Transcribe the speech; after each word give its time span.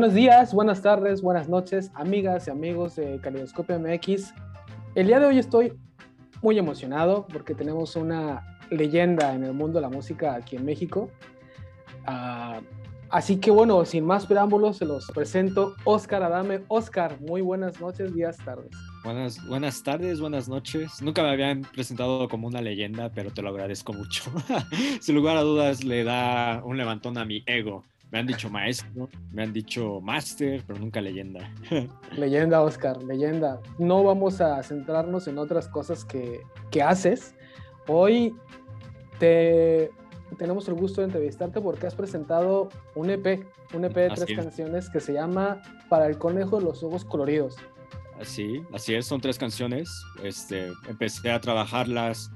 Buenos 0.00 0.16
días, 0.16 0.54
buenas 0.54 0.80
tardes, 0.80 1.20
buenas 1.20 1.50
noches, 1.50 1.90
amigas 1.92 2.48
y 2.48 2.50
amigos 2.50 2.96
de 2.96 3.20
Calidoscopio 3.20 3.78
MX. 3.78 4.32
El 4.94 5.08
día 5.08 5.20
de 5.20 5.26
hoy 5.26 5.38
estoy 5.38 5.74
muy 6.40 6.58
emocionado 6.58 7.26
porque 7.30 7.54
tenemos 7.54 7.96
una 7.96 8.56
leyenda 8.70 9.34
en 9.34 9.44
el 9.44 9.52
mundo 9.52 9.74
de 9.74 9.82
la 9.82 9.90
música 9.90 10.36
aquí 10.36 10.56
en 10.56 10.64
México. 10.64 11.10
Uh, 12.08 12.64
así 13.10 13.36
que 13.36 13.50
bueno, 13.50 13.84
sin 13.84 14.06
más 14.06 14.24
preámbulos, 14.24 14.78
se 14.78 14.86
los 14.86 15.06
presento 15.08 15.74
Oscar 15.84 16.22
Adame. 16.22 16.62
Oscar, 16.68 17.20
muy 17.20 17.42
buenas 17.42 17.78
noches, 17.78 18.14
días, 18.14 18.38
tardes. 18.38 18.70
Buenas, 19.04 19.46
buenas 19.46 19.82
tardes, 19.82 20.18
buenas 20.18 20.48
noches. 20.48 21.02
Nunca 21.02 21.22
me 21.22 21.28
habían 21.28 21.60
presentado 21.60 22.26
como 22.30 22.46
una 22.46 22.62
leyenda, 22.62 23.10
pero 23.14 23.32
te 23.32 23.42
lo 23.42 23.50
agradezco 23.50 23.92
mucho. 23.92 24.22
Sin 25.02 25.14
lugar 25.14 25.36
a 25.36 25.42
dudas, 25.42 25.84
le 25.84 26.04
da 26.04 26.62
un 26.64 26.78
levantón 26.78 27.18
a 27.18 27.26
mi 27.26 27.42
ego. 27.44 27.84
Me 28.10 28.18
han 28.18 28.26
dicho 28.26 28.50
maestro, 28.50 29.08
me 29.32 29.44
han 29.44 29.52
dicho 29.52 30.00
máster, 30.00 30.64
pero 30.66 30.78
nunca 30.78 31.00
leyenda. 31.00 31.48
leyenda, 32.16 32.60
Oscar, 32.60 33.02
leyenda. 33.02 33.60
No 33.78 34.02
vamos 34.02 34.40
a 34.40 34.60
centrarnos 34.62 35.28
en 35.28 35.38
otras 35.38 35.68
cosas 35.68 36.04
que, 36.04 36.40
que 36.70 36.82
haces. 36.82 37.34
Hoy 37.86 38.34
te 39.18 39.90
tenemos 40.38 40.66
el 40.68 40.74
gusto 40.74 41.00
de 41.00 41.06
entrevistarte 41.06 41.60
porque 41.60 41.86
has 41.86 41.94
presentado 41.94 42.68
un 42.94 43.10
EP, 43.10 43.46
un 43.74 43.84
EP 43.84 43.94
de 43.94 44.10
tres 44.10 44.36
canciones 44.36 44.88
que 44.88 45.00
se 45.00 45.12
llama 45.12 45.60
Para 45.88 46.06
el 46.06 46.18
conejo 46.18 46.58
de 46.58 46.64
los 46.64 46.82
ojos 46.82 47.04
coloridos. 47.04 47.56
Así, 48.20 48.62
así 48.72 48.94
es, 48.94 49.06
son 49.06 49.20
tres 49.20 49.38
canciones. 49.38 49.88
Este, 50.22 50.72
empecé 50.88 51.30
a 51.30 51.40
trabajarlas 51.40 52.30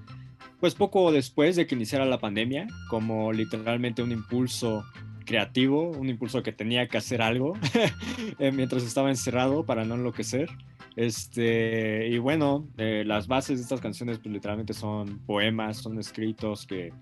pues 0.61 0.75
poco 0.75 1.13
después 1.13 1.57
de 1.57 1.67
que 1.67 1.75
iniciara 1.75 2.07
la 2.07 2.19
pandemia, 2.19 2.67
como 2.89 3.33
literalmente 3.33 4.03
un 4.03 4.13
impulso 4.13 4.83
creativo, 5.25 5.91
un 5.91 6.09
impulso 6.09 6.43
que 6.43 6.53
tenía 6.53 6.87
que 6.89 6.99
hacer 6.99 7.23
algo 7.23 7.55
eh, 8.39 8.53
mientras 8.53 8.83
estaba 8.83 9.11
encerrado 9.11 9.65
para 9.65 9.85
no 9.85 9.95
enloquecer. 9.95 10.49
Este, 10.97 12.09
y 12.09 12.19
bueno, 12.19 12.69
eh, 12.79 13.03
las 13.07 13.27
bases 13.27 13.59
de 13.59 13.63
estas 13.63 13.81
canciones 13.81 14.19
pues 14.19 14.33
literalmente 14.33 14.75
son 14.75 15.19
poemas, 15.21 15.79
son 15.79 15.99
escritos 15.99 16.67
que, 16.67 16.93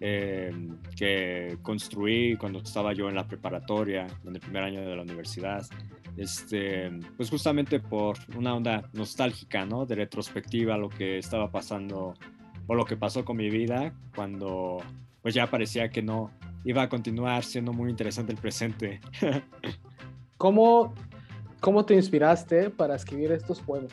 eh, 0.00 0.52
que 0.96 1.58
construí 1.62 2.36
cuando 2.36 2.60
estaba 2.60 2.92
yo 2.92 3.08
en 3.08 3.16
la 3.16 3.26
preparatoria, 3.26 4.06
en 4.24 4.34
el 4.34 4.40
primer 4.40 4.62
año 4.62 4.80
de 4.82 4.96
la 4.96 5.02
universidad. 5.02 5.66
Este, 6.16 6.90
pues 7.16 7.30
justamente 7.30 7.80
por 7.80 8.18
una 8.36 8.54
onda 8.54 8.88
nostálgica, 8.92 9.64
¿no? 9.64 9.86
De 9.86 9.94
retrospectiva, 9.94 10.76
lo 10.76 10.90
que 10.90 11.18
estaba 11.18 11.50
pasando 11.50 12.14
o 12.66 12.74
lo 12.74 12.84
que 12.84 12.96
pasó 12.96 13.24
con 13.24 13.38
mi 13.38 13.50
vida 13.50 13.92
cuando 14.14 14.78
pues 15.22 15.34
ya 15.34 15.48
parecía 15.48 15.88
que 15.88 16.02
no 16.02 16.30
iba 16.64 16.82
a 16.82 16.88
continuar 16.88 17.44
siendo 17.44 17.72
muy 17.72 17.90
interesante 17.90 18.32
el 18.32 18.38
presente. 18.38 19.00
¿Cómo, 20.36 20.94
¿Cómo 21.60 21.84
te 21.84 21.94
inspiraste 21.94 22.70
para 22.70 22.96
escribir 22.96 23.32
estos 23.32 23.60
poemas? 23.60 23.92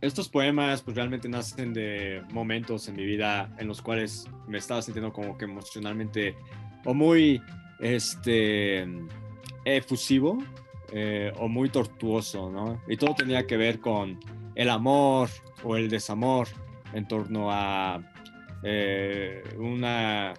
Estos 0.00 0.28
poemas 0.28 0.82
pues 0.82 0.96
realmente 0.96 1.28
nacen 1.28 1.72
de 1.72 2.22
momentos 2.32 2.86
en 2.88 2.96
mi 2.96 3.04
vida 3.04 3.50
en 3.58 3.66
los 3.66 3.80
cuales 3.80 4.28
me 4.46 4.58
estaba 4.58 4.82
sintiendo 4.82 5.12
como 5.12 5.36
que 5.38 5.46
emocionalmente 5.46 6.36
o 6.84 6.94
muy 6.94 7.40
este 7.80 8.86
efusivo 9.64 10.38
eh, 10.92 11.32
o 11.38 11.48
muy 11.48 11.70
tortuoso, 11.70 12.50
¿no? 12.50 12.80
Y 12.86 12.96
todo 12.96 13.14
tenía 13.14 13.46
que 13.46 13.56
ver 13.56 13.80
con 13.80 14.18
el 14.54 14.70
amor 14.70 15.28
o 15.64 15.76
el 15.76 15.88
desamor 15.88 16.46
en 16.92 17.08
torno 17.08 17.50
a 17.50 18.00
eh, 18.62 19.42
una 19.58 20.34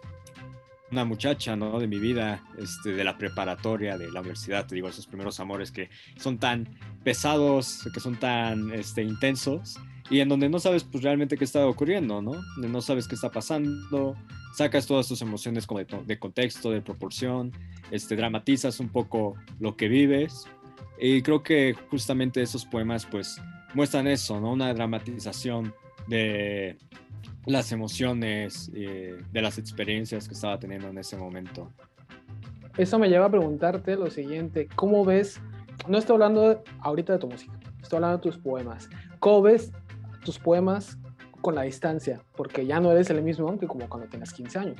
una 0.91 1.05
muchacha, 1.05 1.55
¿no? 1.55 1.79
De 1.79 1.87
mi 1.87 1.99
vida, 1.99 2.43
este, 2.57 2.91
de 2.91 3.03
la 3.03 3.17
preparatoria, 3.17 3.97
de 3.97 4.11
la 4.11 4.21
universidad, 4.21 4.65
te 4.65 4.75
digo, 4.75 4.87
esos 4.87 5.07
primeros 5.07 5.39
amores 5.39 5.71
que 5.71 5.89
son 6.17 6.37
tan 6.37 6.67
pesados, 7.03 7.87
que 7.93 7.99
son 7.99 8.15
tan 8.15 8.71
este, 8.73 9.03
intensos, 9.03 9.77
y 10.09 10.21
en 10.21 10.29
donde 10.29 10.47
no 10.47 10.59
sabes 10.59 10.83
pues 10.83 11.03
realmente 11.03 11.37
qué 11.37 11.43
está 11.43 11.67
ocurriendo, 11.67 12.21
¿no? 12.21 12.33
No 12.57 12.81
sabes 12.81 13.07
qué 13.07 13.15
está 13.15 13.29
pasando, 13.29 14.15
sacas 14.55 14.87
todas 14.87 15.07
tus 15.07 15.21
emociones 15.21 15.67
como 15.67 15.83
de, 15.83 16.19
contexto, 16.19 16.71
de 16.71 16.81
proporción, 16.81 17.51
este, 17.91 18.15
dramatizas 18.15 18.79
un 18.79 18.89
poco 18.89 19.35
lo 19.59 19.75
que 19.75 19.89
vives, 19.89 20.45
y 20.99 21.21
creo 21.21 21.43
que 21.43 21.75
justamente 21.89 22.41
esos 22.41 22.65
poemas 22.65 23.05
pues 23.05 23.41
muestran 23.73 24.07
eso, 24.07 24.39
¿no? 24.39 24.53
Una 24.53 24.73
dramatización 24.73 25.73
de 26.07 26.77
las 27.45 27.71
emociones, 27.71 28.69
eh, 28.73 29.17
de 29.31 29.41
las 29.41 29.57
experiencias 29.57 30.27
que 30.27 30.33
estaba 30.33 30.59
teniendo 30.59 30.89
en 30.89 30.97
ese 30.97 31.17
momento. 31.17 31.71
Eso 32.77 32.99
me 32.99 33.09
lleva 33.09 33.25
a 33.25 33.31
preguntarte 33.31 33.95
lo 33.95 34.11
siguiente, 34.11 34.67
¿cómo 34.75 35.05
ves? 35.05 35.41
No 35.87 35.97
estoy 35.97 36.15
hablando 36.15 36.63
ahorita 36.81 37.13
de 37.13 37.19
tu 37.19 37.27
música, 37.27 37.57
estoy 37.81 37.97
hablando 37.97 38.17
de 38.17 38.23
tus 38.23 38.37
poemas. 38.37 38.89
¿Cómo 39.19 39.41
ves 39.41 39.71
tus 40.23 40.37
poemas 40.37 40.97
con 41.41 41.55
la 41.55 41.63
distancia? 41.63 42.21
Porque 42.35 42.65
ya 42.65 42.79
no 42.79 42.91
eres 42.91 43.09
el 43.09 43.23
mismo 43.23 43.57
que 43.57 43.67
como 43.67 43.87
cuando 43.87 44.09
tenías 44.09 44.33
15 44.33 44.59
años. 44.59 44.77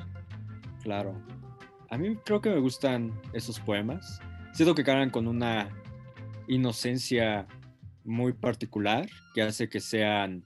Claro. 0.82 1.14
A 1.90 1.96
mí 1.96 2.16
creo 2.24 2.40
que 2.40 2.50
me 2.50 2.60
gustan 2.60 3.18
esos 3.32 3.58
poemas. 3.58 4.20
Siento 4.52 4.74
que 4.74 4.84
cargan 4.84 5.10
con 5.10 5.26
una 5.26 5.70
inocencia 6.46 7.46
muy 8.04 8.32
particular 8.32 9.08
que 9.34 9.42
hace 9.42 9.68
que 9.68 9.80
sean 9.80 10.44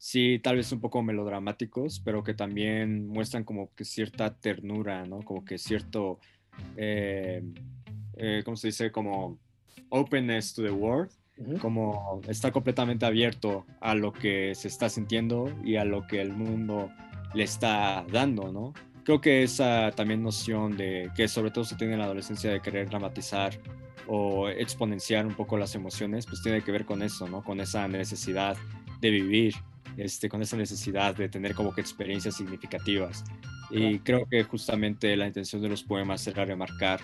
sí, 0.00 0.40
tal 0.42 0.56
vez 0.56 0.72
un 0.72 0.80
poco 0.80 1.02
melodramáticos, 1.02 2.00
pero 2.00 2.24
que 2.24 2.32
también 2.32 3.06
muestran 3.06 3.44
como 3.44 3.72
que 3.74 3.84
cierta 3.84 4.34
ternura, 4.34 5.04
¿no? 5.04 5.20
Como 5.20 5.44
que 5.44 5.58
cierto, 5.58 6.18
eh, 6.76 7.42
eh, 8.16 8.40
¿cómo 8.42 8.56
se 8.56 8.68
dice? 8.68 8.90
Como 8.90 9.38
openness 9.90 10.54
to 10.54 10.62
the 10.62 10.70
world, 10.70 11.10
como 11.60 12.22
está 12.28 12.50
completamente 12.50 13.04
abierto 13.04 13.66
a 13.80 13.94
lo 13.94 14.12
que 14.12 14.54
se 14.54 14.68
está 14.68 14.88
sintiendo 14.88 15.52
y 15.62 15.76
a 15.76 15.84
lo 15.84 16.06
que 16.06 16.22
el 16.22 16.32
mundo 16.32 16.90
le 17.34 17.44
está 17.44 18.04
dando, 18.10 18.50
¿no? 18.50 18.72
Creo 19.04 19.20
que 19.20 19.42
esa 19.42 19.90
también 19.94 20.22
noción 20.22 20.78
de 20.78 21.10
que 21.14 21.28
sobre 21.28 21.50
todo 21.50 21.64
se 21.64 21.76
tiene 21.76 21.94
en 21.94 21.98
la 21.98 22.06
adolescencia 22.06 22.50
de 22.50 22.60
querer 22.60 22.88
dramatizar 22.88 23.52
o 24.06 24.48
exponenciar 24.48 25.26
un 25.26 25.34
poco 25.34 25.58
las 25.58 25.74
emociones, 25.74 26.24
pues 26.26 26.42
tiene 26.42 26.62
que 26.62 26.72
ver 26.72 26.86
con 26.86 27.02
eso, 27.02 27.28
¿no? 27.28 27.44
Con 27.44 27.60
esa 27.60 27.86
necesidad 27.86 28.56
de 29.00 29.10
vivir 29.10 29.54
este, 29.96 30.28
con 30.28 30.42
esa 30.42 30.56
necesidad 30.56 31.14
de 31.14 31.28
tener 31.28 31.54
como 31.54 31.72
que 31.72 31.80
experiencias 31.80 32.36
significativas. 32.36 33.24
Y 33.70 34.00
creo 34.00 34.26
que 34.26 34.42
justamente 34.44 35.16
la 35.16 35.26
intención 35.26 35.62
de 35.62 35.68
los 35.68 35.82
poemas 35.82 36.26
era 36.26 36.44
remarcar 36.44 37.00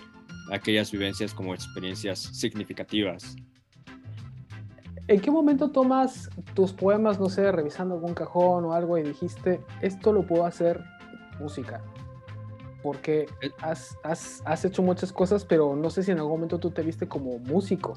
aquellas 0.52 0.90
vivencias 0.90 1.34
como 1.34 1.54
experiencias 1.54 2.18
significativas. 2.18 3.36
¿En 5.08 5.20
qué 5.20 5.30
momento 5.30 5.70
tomas 5.70 6.28
tus 6.54 6.72
poemas, 6.72 7.20
no 7.20 7.28
sé, 7.28 7.52
revisando 7.52 7.94
algún 7.94 8.14
cajón 8.14 8.64
o 8.64 8.72
algo 8.72 8.98
y 8.98 9.04
dijiste, 9.04 9.60
esto 9.80 10.12
lo 10.12 10.26
puedo 10.26 10.44
hacer 10.44 10.82
música? 11.38 11.84
Porque 12.82 13.28
eh. 13.40 13.50
has, 13.60 13.96
has, 14.02 14.42
has 14.44 14.64
hecho 14.64 14.82
muchas 14.82 15.12
cosas, 15.12 15.44
pero 15.44 15.76
no 15.76 15.90
sé 15.90 16.02
si 16.02 16.10
en 16.10 16.18
algún 16.18 16.32
momento 16.32 16.58
tú 16.58 16.72
te 16.72 16.82
viste 16.82 17.06
como 17.06 17.38
músico. 17.38 17.94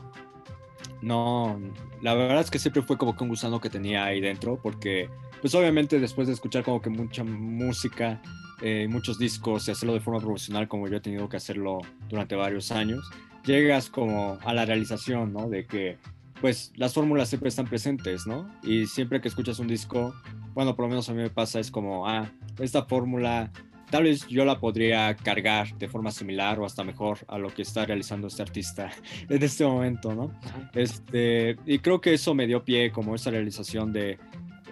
No, 1.02 1.60
la 2.02 2.14
verdad 2.14 2.42
es 2.42 2.52
que 2.52 2.60
siempre 2.60 2.82
fue 2.82 2.98
como 2.98 3.16
que 3.16 3.24
un 3.24 3.30
gusano 3.30 3.62
que 3.62 3.70
tenía 3.70 4.06
ahí 4.06 4.20
dentro, 4.20 4.60
porque 4.62 5.10
pues 5.42 5.56
obviamente 5.56 6.00
después 6.00 6.28
de 6.28 6.34
escuchar 6.34 6.64
como 6.64 6.82
que 6.82 6.90
mucha 6.90 7.24
música, 7.24 8.22
eh, 8.62 8.88
muchos 8.90 9.18
discos 9.18 9.68
y 9.68 9.72
hacerlo 9.72 9.94
de 9.94 10.02
forma 10.02 10.20
profesional 10.20 10.68
como 10.68 10.88
yo 10.88 10.98
he 10.98 11.02
tenido 11.02 11.30
que 11.30 11.38
hacerlo 11.38 11.80
durante 12.10 12.36
varios 12.36 12.72
años, 12.72 13.10
llegas 13.46 13.90
como 13.90 14.38
a 14.44 14.54
la 14.54 14.66
realización, 14.66 15.32
¿no? 15.32 15.48
De 15.48 15.66
que 15.66 15.98
pues 16.42 16.72
las 16.76 16.94
fórmulas 16.94 17.30
siempre 17.30 17.50
están 17.50 17.66
presentes, 17.66 18.26
¿no? 18.26 18.50
Y 18.64 18.86
siempre 18.86 19.22
que 19.22 19.28
escuchas 19.28 19.60
un 19.60 19.68
disco, 19.68 20.14
bueno, 20.54 20.76
por 20.76 20.86
lo 20.86 20.90
menos 20.90 21.10
a 21.10 21.14
mí 21.14 21.22
me 21.22 21.30
pasa, 21.30 21.60
es 21.60 21.72
como, 21.72 22.08
ah, 22.08 22.30
esta 22.60 22.86
fórmula 22.86 23.52
tal 23.90 24.04
vez 24.04 24.28
yo 24.28 24.46
la 24.46 24.60
podría 24.60 25.16
cargar 25.16 25.78
de 25.78 25.88
forma 25.88 26.12
similar 26.12 26.60
o 26.60 26.66
hasta 26.66 26.84
mejor 26.84 27.20
a 27.28 27.38
lo 27.38 27.50
que 27.50 27.64
está 27.64 27.86
realizando 27.86 28.28
este 28.28 28.42
artista 28.42 28.92
en 29.30 29.44
este 29.44 29.66
momento, 29.66 30.14
¿no? 30.14 30.32
Este, 30.74 31.58
y 31.66 31.80
creo 31.80 32.00
que 32.00 32.14
eso 32.14 32.34
me 32.34 32.48
dio 32.48 32.64
pie 32.64 32.92
como 32.92 33.16
esa 33.16 33.32
realización 33.32 33.92
de 33.92 34.18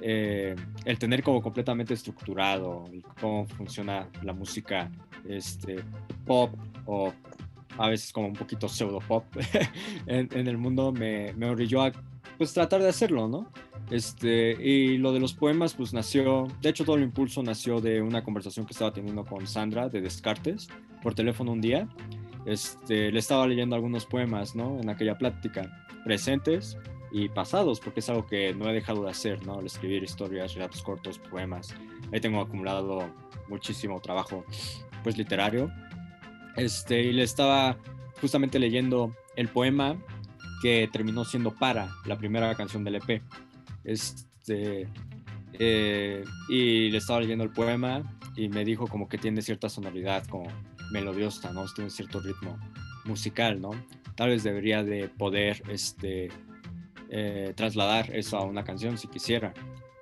eh, 0.01 0.55
el 0.85 0.99
tener 0.99 1.23
como 1.23 1.41
completamente 1.41 1.93
estructurado 1.93 2.85
y 2.93 3.01
cómo 3.19 3.47
funciona 3.47 4.07
la 4.21 4.33
música 4.33 4.91
este, 5.27 5.77
pop 6.25 6.53
o 6.85 7.11
a 7.77 7.89
veces 7.89 8.11
como 8.11 8.27
un 8.27 8.33
poquito 8.33 8.67
pseudo 8.67 8.99
pop 8.99 9.25
en, 10.05 10.29
en, 10.31 10.47
el 10.47 10.57
mundo 10.57 10.91
me, 10.91 11.33
me 11.33 11.47
orilló 11.49 11.81
a 11.83 11.91
pues 12.37 12.53
tratar 12.53 12.81
de 12.81 12.89
hacerlo, 12.89 13.27
¿no? 13.27 13.51
Este, 13.89 14.51
y 14.61 14.97
lo 14.97 15.13
de 15.13 15.19
los 15.19 15.33
poemas, 15.33 15.73
pues 15.73 15.93
nació, 15.93 16.47
de 16.61 16.69
hecho 16.69 16.83
todo 16.83 16.97
el 16.97 17.03
impulso 17.03 17.41
nació 17.41 17.79
de 17.79 18.01
una 18.01 18.23
conversación 18.23 18.65
que 18.65 18.73
estaba 18.73 18.91
teniendo 18.91 19.23
con 19.23 19.47
Sandra 19.47 19.87
de 19.87 20.01
Descartes 20.01 20.67
por 21.01 21.15
teléfono 21.15 21.53
un 21.53 21.61
día. 21.61 21.87
Este, 22.45 23.11
le 23.11 23.19
estaba 23.19 23.47
leyendo 23.47 23.75
algunos 23.75 24.05
poemas, 24.05 24.55
¿no? 24.55 24.79
En 24.79 24.89
aquella 24.89 25.17
plática, 25.17 25.85
presentes 26.03 26.77
y 27.11 27.29
pasados, 27.29 27.79
porque 27.79 28.01
es 28.01 28.09
algo 28.09 28.25
que 28.25 28.53
no 28.53 28.69
he 28.69 28.73
dejado 28.73 29.03
de 29.03 29.11
hacer, 29.11 29.45
¿no? 29.45 29.59
El 29.59 29.65
escribir 29.65 30.03
historias, 30.03 30.53
relatos 30.53 30.81
cortos, 30.81 31.19
poemas. 31.19 31.73
Ahí 32.11 32.19
tengo 32.19 32.41
acumulado 32.41 33.09
muchísimo 33.47 33.99
trabajo, 34.01 34.45
pues 35.03 35.17
literario. 35.17 35.71
Este, 36.57 37.01
y 37.03 37.13
le 37.13 37.23
estaba 37.23 37.77
justamente 38.19 38.59
leyendo 38.59 39.15
el 39.35 39.47
poema 39.47 39.95
que 40.61 40.89
terminó 40.91 41.23
siendo 41.23 41.51
para 41.51 41.89
la 42.05 42.17
primera 42.17 42.53
canción 42.55 42.83
del 42.83 42.95
EP. 42.95 43.21
Este, 43.87 44.87
eh, 45.53 46.23
y 46.49 46.89
le 46.89 46.97
estaba 46.97 47.21
leyendo 47.21 47.45
el 47.45 47.51
poema 47.51 48.03
y 48.35 48.49
me 48.49 48.65
dijo 48.65 48.85
como 48.87 49.07
que 49.07 49.17
tiene 49.17 49.41
cierta 49.41 49.69
sonoridad 49.69 50.25
como 50.27 50.47
melodiosa, 50.91 51.53
¿no? 51.53 51.65
Tiene 51.73 51.89
cierto 51.89 52.19
ritmo 52.19 52.59
musical, 53.05 53.61
¿no? 53.61 53.71
Tal 54.15 54.29
vez 54.29 54.43
debería 54.43 54.83
de 54.83 55.07
poder 55.07 55.63
este, 55.69 56.29
eh, 57.09 57.53
trasladar 57.55 58.13
eso 58.13 58.37
a 58.37 58.43
una 58.43 58.63
canción 58.63 58.97
si 58.97 59.07
quisiera. 59.07 59.53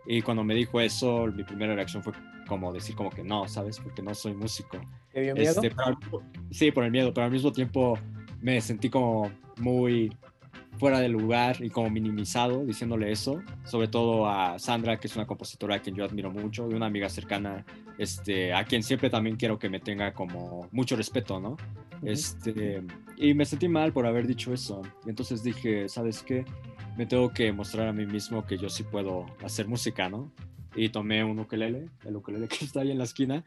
Y 0.08 0.24
cuando 0.24 0.44
me 0.44 0.56
dijo 0.56 0.82
eso, 0.82 1.28
mi 1.28 1.44
primera 1.44 1.76
reacción 1.76 2.02
fue 2.04 2.14
como 2.48 2.74
decir 2.74 2.96
como 2.96 3.12
que 3.12 3.24
no, 3.24 3.48
¿sabes? 3.48 3.80
Porque 3.80 4.02
no 4.02 4.16
soy 4.16 4.34
músico. 4.34 4.80
¿Te 5.14 5.22
dio 5.22 5.36
miedo? 5.36 5.62
Este, 5.62 5.76
sí, 6.52 6.72
por 6.72 6.84
el 6.84 6.92
miedo, 6.92 7.14
pero 7.14 7.26
al 7.26 7.32
mismo 7.32 7.52
tiempo 7.52 8.00
me 8.42 8.60
sentí 8.62 8.90
como 8.90 9.32
muy 9.58 10.12
fuera 10.78 11.00
de 11.00 11.10
lugar 11.10 11.64
y 11.64 11.70
como 11.70 11.90
minimizado 11.90 12.66
diciéndole 12.66 13.12
eso, 13.12 13.42
sobre 13.64 13.88
todo 13.88 14.28
a 14.28 14.60
Sandra, 14.60 14.98
que 14.98 15.08
es 15.08 15.16
una 15.16 15.26
compositora 15.26 15.76
a 15.76 15.80
quien 15.80 15.96
yo 15.96 16.04
admiro 16.04 16.32
mucho, 16.32 16.68
de 16.68 16.76
una 16.76 16.88
amiga 16.88 17.10
cercana, 17.10 17.66
este, 17.98 18.54
a 18.54 18.64
quien 18.66 18.84
siempre 18.84 19.10
también 19.10 19.36
quiero 19.36 19.58
que 19.58 19.70
me 19.70 19.80
tenga 19.80 20.14
como 20.14 20.68
mucho 20.72 20.96
respeto, 20.96 21.40
¿no? 21.40 21.58
Este, 22.04 22.84
y 23.18 23.34
me 23.34 23.46
sentí 23.46 23.68
mal 23.68 23.94
por 23.94 24.06
haber 24.06 24.28
dicho 24.28 24.54
eso. 24.54 24.82
Y 25.06 25.10
entonces 25.10 25.44
dije, 25.44 25.88
¿sabes 25.88 26.22
qué? 26.24 26.46
Me 26.98 27.06
tengo 27.06 27.32
que 27.32 27.52
mostrar 27.52 27.88
a 27.88 27.94
mí 27.94 28.06
mismo 28.06 28.46
que 28.46 28.58
yo 28.58 28.70
sí 28.70 28.84
puedo 28.84 29.26
hacer 29.44 29.68
música, 29.68 30.10
¿no? 30.10 30.32
Y 30.76 30.90
tomé 30.90 31.24
un 31.24 31.40
ukelele, 31.40 31.90
el 32.06 32.16
ukelele 32.18 32.48
que 32.50 32.66
está 32.66 32.82
ahí 32.82 32.92
en 32.92 32.98
la 32.98 33.06
esquina, 33.06 33.46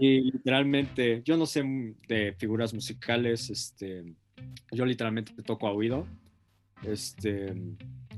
y 0.00 0.20
literalmente, 0.20 1.22
yo 1.24 1.36
no 1.36 1.46
sé 1.46 1.64
de 2.06 2.34
figuras 2.38 2.72
musicales, 2.72 3.50
este, 3.50 4.04
yo 4.70 4.84
literalmente 4.84 5.32
toco 5.42 5.66
a 5.66 5.72
oído, 5.72 6.06
este, 6.82 7.54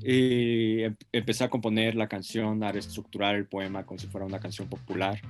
y 0.03 0.83
em, 0.83 0.97
empecé 1.12 1.45
a 1.45 1.51
componer 1.51 1.95
la 1.95 2.09
canción, 2.09 2.62
a 2.62 2.73
reestructurar 2.73 3.35
el 3.35 3.47
poema 3.47 3.85
como 3.85 3.99
si 3.99 4.07
fuera 4.07 4.27
una 4.27 4.41
canción 4.41 4.69
popular, 4.69 5.21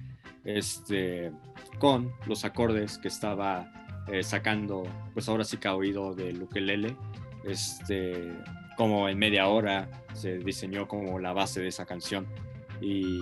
este, 0.44 1.32
con 1.78 2.12
los 2.26 2.44
acordes 2.44 2.98
que 2.98 3.08
estaba 3.08 3.70
eh, 4.08 4.22
sacando, 4.22 4.84
pues 5.12 5.28
ahora 5.28 5.44
sí 5.44 5.56
que 5.56 5.68
ha 5.68 5.74
oído 5.74 6.14
del 6.14 6.42
ukelele, 6.42 6.96
este, 7.44 8.32
como 8.76 9.08
en 9.08 9.18
media 9.18 9.48
hora 9.48 9.88
se 10.14 10.38
diseñó 10.38 10.88
como 10.88 11.18
la 11.18 11.32
base 11.32 11.60
de 11.60 11.68
esa 11.68 11.86
canción. 11.86 12.26
Y 12.82 13.20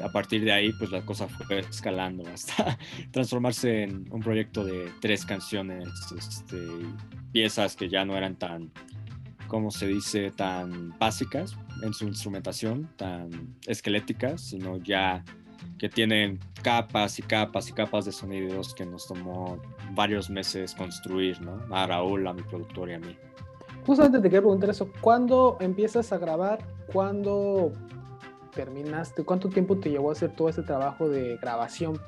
a 0.00 0.12
partir 0.12 0.44
de 0.44 0.52
ahí 0.52 0.70
pues 0.78 0.92
la 0.92 1.02
cosa 1.02 1.26
fue 1.26 1.58
escalando 1.58 2.22
hasta 2.32 2.78
transformarse 3.10 3.82
en 3.82 4.06
un 4.12 4.20
proyecto 4.20 4.64
de 4.64 4.88
tres 5.00 5.24
canciones, 5.26 5.88
este, 6.16 6.58
piezas 7.32 7.74
que 7.74 7.88
ya 7.88 8.04
no 8.04 8.16
eran 8.16 8.36
tan, 8.36 8.70
como 9.50 9.72
se 9.72 9.88
dice, 9.88 10.30
tan 10.30 10.96
básicas 10.98 11.56
en 11.82 11.92
su 11.92 12.06
instrumentación, 12.06 12.88
tan 12.96 13.56
esqueléticas, 13.66 14.40
sino 14.40 14.76
ya 14.78 15.24
que 15.76 15.88
tienen 15.88 16.38
capas 16.62 17.18
y 17.18 17.22
capas 17.22 17.68
y 17.68 17.72
capas 17.72 18.04
de 18.04 18.12
sonidos 18.12 18.74
que 18.74 18.86
nos 18.86 19.08
tomó 19.08 19.60
varios 19.92 20.30
meses 20.30 20.74
construir, 20.74 21.42
¿no? 21.42 21.58
A 21.74 21.86
Raúl, 21.86 22.26
a 22.28 22.32
mi 22.32 22.42
productor 22.42 22.90
y 22.90 22.94
a 22.94 23.00
mí. 23.00 23.16
Justamente 23.84 24.18
te 24.18 24.24
quería 24.24 24.40
preguntar 24.40 24.70
eso, 24.70 24.88
¿cuándo 25.00 25.56
empiezas 25.60 26.12
a 26.12 26.18
grabar? 26.18 26.64
¿Cuándo 26.92 27.72
terminaste? 28.54 29.24
¿Cuánto 29.24 29.48
tiempo 29.48 29.78
te 29.78 29.90
llevó 29.90 30.10
a 30.10 30.12
hacer 30.12 30.30
todo 30.36 30.48
este 30.48 30.62
trabajo 30.62 31.08
de 31.08 31.36
grabación? 31.38 32.00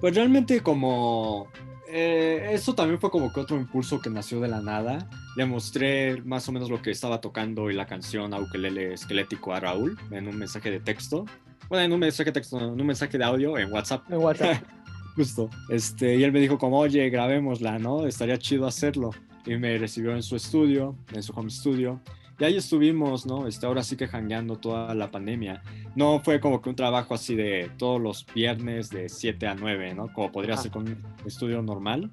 Pues 0.00 0.14
realmente 0.14 0.60
como... 0.60 1.48
Eh, 1.92 2.50
eso 2.52 2.74
también 2.74 3.00
fue 3.00 3.10
como 3.10 3.32
que 3.32 3.40
otro 3.40 3.56
impulso 3.56 4.00
que 4.00 4.10
nació 4.10 4.40
de 4.40 4.48
la 4.48 4.60
nada. 4.60 5.08
Le 5.36 5.44
mostré 5.44 6.22
más 6.22 6.48
o 6.48 6.52
menos 6.52 6.70
lo 6.70 6.80
que 6.80 6.90
estaba 6.90 7.20
tocando 7.20 7.70
y 7.70 7.74
la 7.74 7.86
canción 7.86 8.32
a 8.32 8.38
ukelele 8.38 8.94
esquelético 8.94 9.52
a 9.52 9.60
Raúl 9.60 9.98
en 10.12 10.28
un 10.28 10.38
mensaje 10.38 10.70
de 10.70 10.78
texto. 10.78 11.24
Bueno, 11.68 11.84
en 11.84 11.92
un 11.92 12.00
mensaje 12.00 12.30
de 12.30 12.32
texto, 12.32 12.58
en 12.60 12.80
un 12.80 12.86
mensaje 12.86 13.18
de 13.18 13.24
audio 13.24 13.58
en 13.58 13.72
WhatsApp. 13.72 14.08
En 14.10 14.18
WhatsApp. 14.18 14.62
Justo. 15.16 15.50
Este, 15.68 16.16
y 16.16 16.22
él 16.22 16.32
me 16.32 16.40
dijo 16.40 16.58
como, 16.58 16.78
oye, 16.78 17.10
grabémosla, 17.10 17.78
¿no? 17.78 18.06
Estaría 18.06 18.38
chido 18.38 18.66
hacerlo. 18.66 19.10
Y 19.44 19.56
me 19.56 19.76
recibió 19.78 20.14
en 20.14 20.22
su 20.22 20.36
estudio, 20.36 20.96
en 21.12 21.22
su 21.22 21.32
home 21.32 21.50
studio. 21.50 22.00
Y 22.40 22.44
ahí 22.44 22.56
estuvimos, 22.56 23.26
¿no? 23.26 23.46
Este, 23.46 23.66
ahora 23.66 23.82
sí 23.82 23.96
que 23.96 24.08
jangueando 24.08 24.56
toda 24.56 24.94
la 24.94 25.10
pandemia. 25.10 25.62
No 25.94 26.20
fue 26.20 26.40
como 26.40 26.62
que 26.62 26.70
un 26.70 26.74
trabajo 26.74 27.12
así 27.12 27.36
de 27.36 27.70
todos 27.76 28.00
los 28.00 28.24
viernes 28.34 28.88
de 28.88 29.10
7 29.10 29.46
a 29.46 29.54
9, 29.54 29.94
¿no? 29.94 30.10
Como 30.10 30.32
podría 30.32 30.56
ser 30.56 30.70
con 30.70 30.88
un 30.88 30.96
estudio 31.26 31.60
normal, 31.60 32.10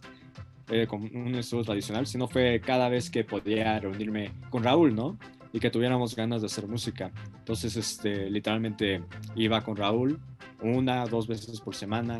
eh, 0.67 0.85
con 0.85 1.03
un 1.15 1.33
estudio 1.35 1.63
tradicional, 1.63 2.07
sino 2.07 2.27
fue 2.27 2.59
cada 2.59 2.89
vez 2.89 3.09
que 3.09 3.23
podía 3.23 3.79
reunirme 3.79 4.33
con 4.49 4.63
Raúl, 4.63 4.93
¿no? 4.93 5.17
Y 5.53 5.61
que 5.61 5.69
tuviéramos 5.69 6.13
ganas 6.13 6.41
de 6.41 6.47
hacer 6.47 6.67
música. 6.67 7.09
Entonces, 7.39 7.77
este, 7.77 8.29
literalmente 8.29 9.01
iba 9.37 9.63
con 9.63 9.77
Raúl 9.77 10.19
una, 10.61 11.05
dos 11.05 11.27
veces 11.27 11.61
por 11.61 11.73
semana, 11.73 12.19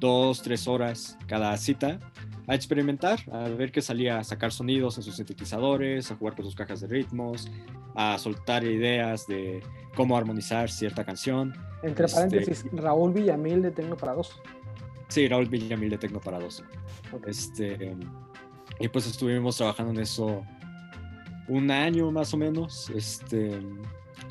dos, 0.00 0.42
tres 0.42 0.66
horas 0.66 1.16
cada 1.28 1.56
cita 1.58 2.00
a 2.46 2.54
experimentar, 2.54 3.20
a 3.32 3.48
ver 3.48 3.72
qué 3.72 3.82
salía, 3.82 4.18
a 4.18 4.24
sacar 4.24 4.52
sonidos 4.52 4.96
en 4.98 5.02
sus 5.02 5.16
sintetizadores, 5.16 6.10
a 6.10 6.16
jugar 6.16 6.36
con 6.36 6.44
sus 6.44 6.54
cajas 6.54 6.80
de 6.80 6.86
ritmos, 6.86 7.50
a 7.94 8.18
soltar 8.18 8.64
ideas 8.64 9.26
de 9.26 9.62
cómo 9.94 10.16
armonizar 10.16 10.70
cierta 10.70 11.04
canción. 11.04 11.54
Entre 11.82 12.06
este, 12.06 12.16
paréntesis, 12.16 12.64
Raúl 12.72 13.12
Villamil 13.12 13.62
de 13.62 13.70
Tecno 13.70 13.96
para 13.96 14.14
dos. 14.14 14.40
Sí, 15.08 15.26
Raúl 15.28 15.46
Villamil 15.46 15.90
de 15.90 15.98
Tecno 15.98 16.20
para 16.20 16.38
dos. 16.38 16.62
Este, 17.26 17.96
y 18.78 18.88
pues 18.88 19.06
estuvimos 19.06 19.56
trabajando 19.56 19.92
en 19.92 20.00
eso 20.00 20.44
un 21.48 21.70
año 21.70 22.10
más 22.10 22.32
o 22.34 22.36
menos. 22.36 22.90
Este, 22.90 23.60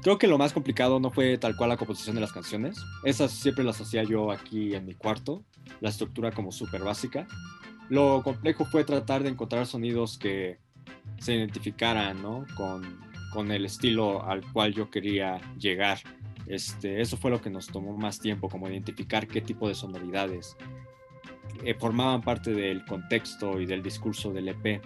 creo 0.02 0.18
que 0.18 0.28
lo 0.28 0.38
más 0.38 0.54
complicado 0.54 1.00
no 1.00 1.12
fue 1.12 1.38
tal 1.38 1.56
cual 1.56 1.70
la 1.70 1.78
composición 1.78 2.16
de 2.16 2.22
las 2.22 2.32
canciones. 2.32 2.78
Esas 3.04 3.32
siempre 3.32 3.64
las 3.64 3.80
hacía 3.82 4.04
yo 4.04 4.32
aquí 4.32 4.76
en 4.76 4.86
mi 4.86 4.94
cuarto, 4.94 5.44
la 5.82 5.90
estructura 5.90 6.32
como 6.32 6.52
súper 6.52 6.84
básica. 6.84 7.28
Lo 7.90 8.22
complejo 8.24 8.66
fue 8.66 8.84
tratar 8.84 9.24
de 9.24 9.30
encontrar 9.30 9.66
sonidos 9.66 10.18
que 10.18 10.58
se 11.20 11.36
identificaran 11.36 12.22
¿no? 12.22 12.46
con, 12.56 13.00
con, 13.32 13.52
el 13.52 13.66
estilo 13.66 14.26
al 14.26 14.42
cual 14.52 14.74
yo 14.74 14.90
quería 14.90 15.40
llegar. 15.58 16.00
Este, 16.48 17.02
eso 17.02 17.18
fue 17.18 17.32
lo 17.32 17.42
que 17.42 17.50
nos 17.50 17.68
tomó 17.68 17.96
más 17.98 18.20
tiempo, 18.20 18.50
como 18.50 18.70
identificar 18.70 19.28
qué 19.28 19.42
tipo 19.42 19.68
de 19.68 19.76
sonoridades 19.76 20.56
eh, 21.64 21.74
formaban 21.74 22.22
parte 22.22 22.54
del 22.54 22.86
contexto 22.86 23.60
y 23.60 23.66
del 23.66 23.82
discurso 23.82 24.34
del 24.34 24.50
EP. 24.50 24.82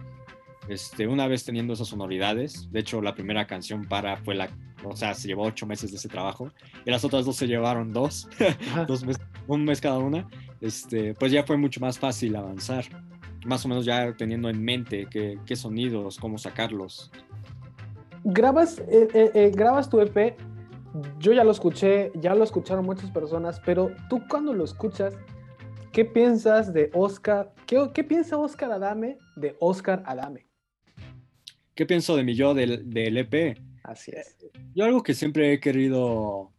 Este, 0.68 1.08
una 1.08 1.28
vez 1.28 1.44
teniendo 1.44 1.74
esas 1.74 1.88
sonoridades, 1.88 2.72
de 2.72 2.82
hecho 2.82 3.02
la 3.02 3.16
primera 3.16 3.48
canción 3.48 3.86
para 3.86 4.18
fue 4.18 4.36
la, 4.36 4.50
o 4.84 4.96
sea, 4.96 5.16
se 5.16 5.28
llevó 5.28 5.44
ocho 5.44 5.66
meses 5.66 5.90
de 5.92 5.98
ese 5.98 6.10
trabajo 6.10 6.52
y 6.86 6.92
las 6.92 7.04
otras 7.04 7.26
dos 7.26 7.38
se 7.38 7.48
llevaron 7.48 7.92
dos, 7.92 8.30
dos 8.88 9.04
meses, 9.04 9.22
un 9.48 9.66
mes 9.66 9.82
cada 9.82 9.98
una, 9.98 10.28
este, 10.62 11.14
pues 11.14 11.32
ya 11.32 11.44
fue 11.44 11.58
mucho 11.58 11.80
más 11.80 11.98
fácil 11.98 12.36
avanzar, 12.36 12.86
más 13.46 13.66
o 13.66 13.68
menos 13.68 13.86
ya 13.86 14.16
teniendo 14.16 14.50
en 14.50 14.62
mente 14.62 15.08
qué, 15.10 15.40
qué 15.46 15.56
sonidos, 15.56 16.18
cómo 16.18 16.38
sacarlos. 16.38 17.12
Grabas, 18.24 18.80
eh, 18.80 19.08
eh, 19.14 19.32
eh, 19.34 19.52
grabas 19.54 19.90
tu 19.90 20.02
EP, 20.02 20.36
yo 21.20 21.32
ya 21.32 21.44
lo 21.44 21.52
escuché, 21.52 22.12
ya 22.16 22.36
lo 22.36 22.44
escucharon 22.44 22.86
muchas 22.86 23.12
personas, 23.12 23.62
pero 23.66 23.92
tú 24.10 24.22
cuando 24.28 24.54
lo 24.54 24.66
escuchas, 24.66 25.16
¿qué 25.92 26.04
piensas 26.04 26.74
de 26.74 26.90
Oscar? 26.94 27.54
¿Qué, 27.66 27.90
qué 27.94 28.04
piensa 28.04 28.38
Oscar 28.38 28.72
Adame 28.72 29.18
de 29.36 29.56
Oscar 29.60 30.04
Adame? 30.06 30.48
¿Qué 31.76 31.86
pienso 31.86 32.18
de 32.18 32.24
mi 32.24 32.36
yo 32.36 32.54
del, 32.54 32.90
del 32.90 33.18
EP? 33.18 33.58
Así 33.84 34.12
es. 34.12 34.36
Yo 34.76 34.84
algo 34.84 35.02
que 35.02 35.14
siempre 35.14 35.54
he 35.54 35.60
querido, 35.62 36.52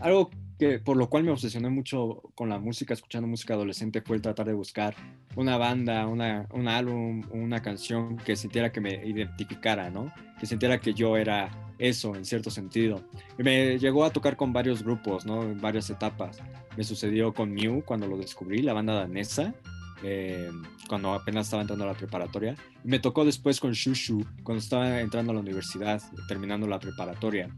algo 0.00 0.30
que 0.58 0.78
por 0.78 0.96
lo 0.96 1.08
cual 1.08 1.24
me 1.24 1.30
obsesioné 1.30 1.68
mucho 1.68 2.22
con 2.34 2.48
la 2.48 2.58
música, 2.58 2.94
escuchando 2.94 3.28
música 3.28 3.54
adolescente, 3.54 4.00
fue 4.00 4.16
el 4.16 4.22
tratar 4.22 4.46
de 4.46 4.54
buscar 4.54 4.94
una 5.34 5.56
banda, 5.58 6.06
una, 6.06 6.46
un 6.52 6.68
álbum, 6.68 7.22
una 7.30 7.60
canción 7.60 8.16
que 8.16 8.36
sintiera 8.36 8.72
que 8.72 8.80
me 8.80 9.06
identificara, 9.06 9.90
¿no? 9.90 10.12
Que 10.40 10.46
sintiera 10.46 10.80
que 10.80 10.94
yo 10.94 11.16
era 11.16 11.50
eso 11.78 12.14
en 12.14 12.24
cierto 12.24 12.50
sentido. 12.50 13.02
Y 13.38 13.42
me 13.42 13.78
llegó 13.78 14.04
a 14.04 14.10
tocar 14.10 14.36
con 14.36 14.52
varios 14.52 14.82
grupos, 14.82 15.26
¿no? 15.26 15.42
En 15.42 15.60
varias 15.60 15.90
etapas. 15.90 16.38
Me 16.76 16.84
sucedió 16.84 17.34
con 17.34 17.52
Mew 17.52 17.82
cuando 17.84 18.06
lo 18.06 18.16
descubrí, 18.16 18.62
la 18.62 18.72
banda 18.72 18.94
danesa, 18.94 19.54
eh, 20.02 20.50
cuando 20.88 21.12
apenas 21.12 21.46
estaba 21.46 21.62
entrando 21.62 21.84
a 21.84 21.88
la 21.88 21.94
preparatoria. 21.94 22.54
me 22.84 22.98
tocó 22.98 23.24
después 23.24 23.60
con 23.60 23.72
Shushu, 23.72 24.24
cuando 24.42 24.62
estaba 24.62 25.00
entrando 25.00 25.32
a 25.32 25.34
la 25.34 25.40
universidad, 25.40 26.02
terminando 26.28 26.66
la 26.66 26.78
preparatoria. 26.78 27.48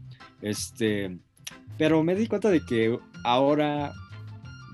Este, 0.41 1.19
pero 1.77 2.03
me 2.03 2.15
di 2.15 2.27
cuenta 2.27 2.49
de 2.49 2.61
que 2.65 2.97
ahora 3.23 3.93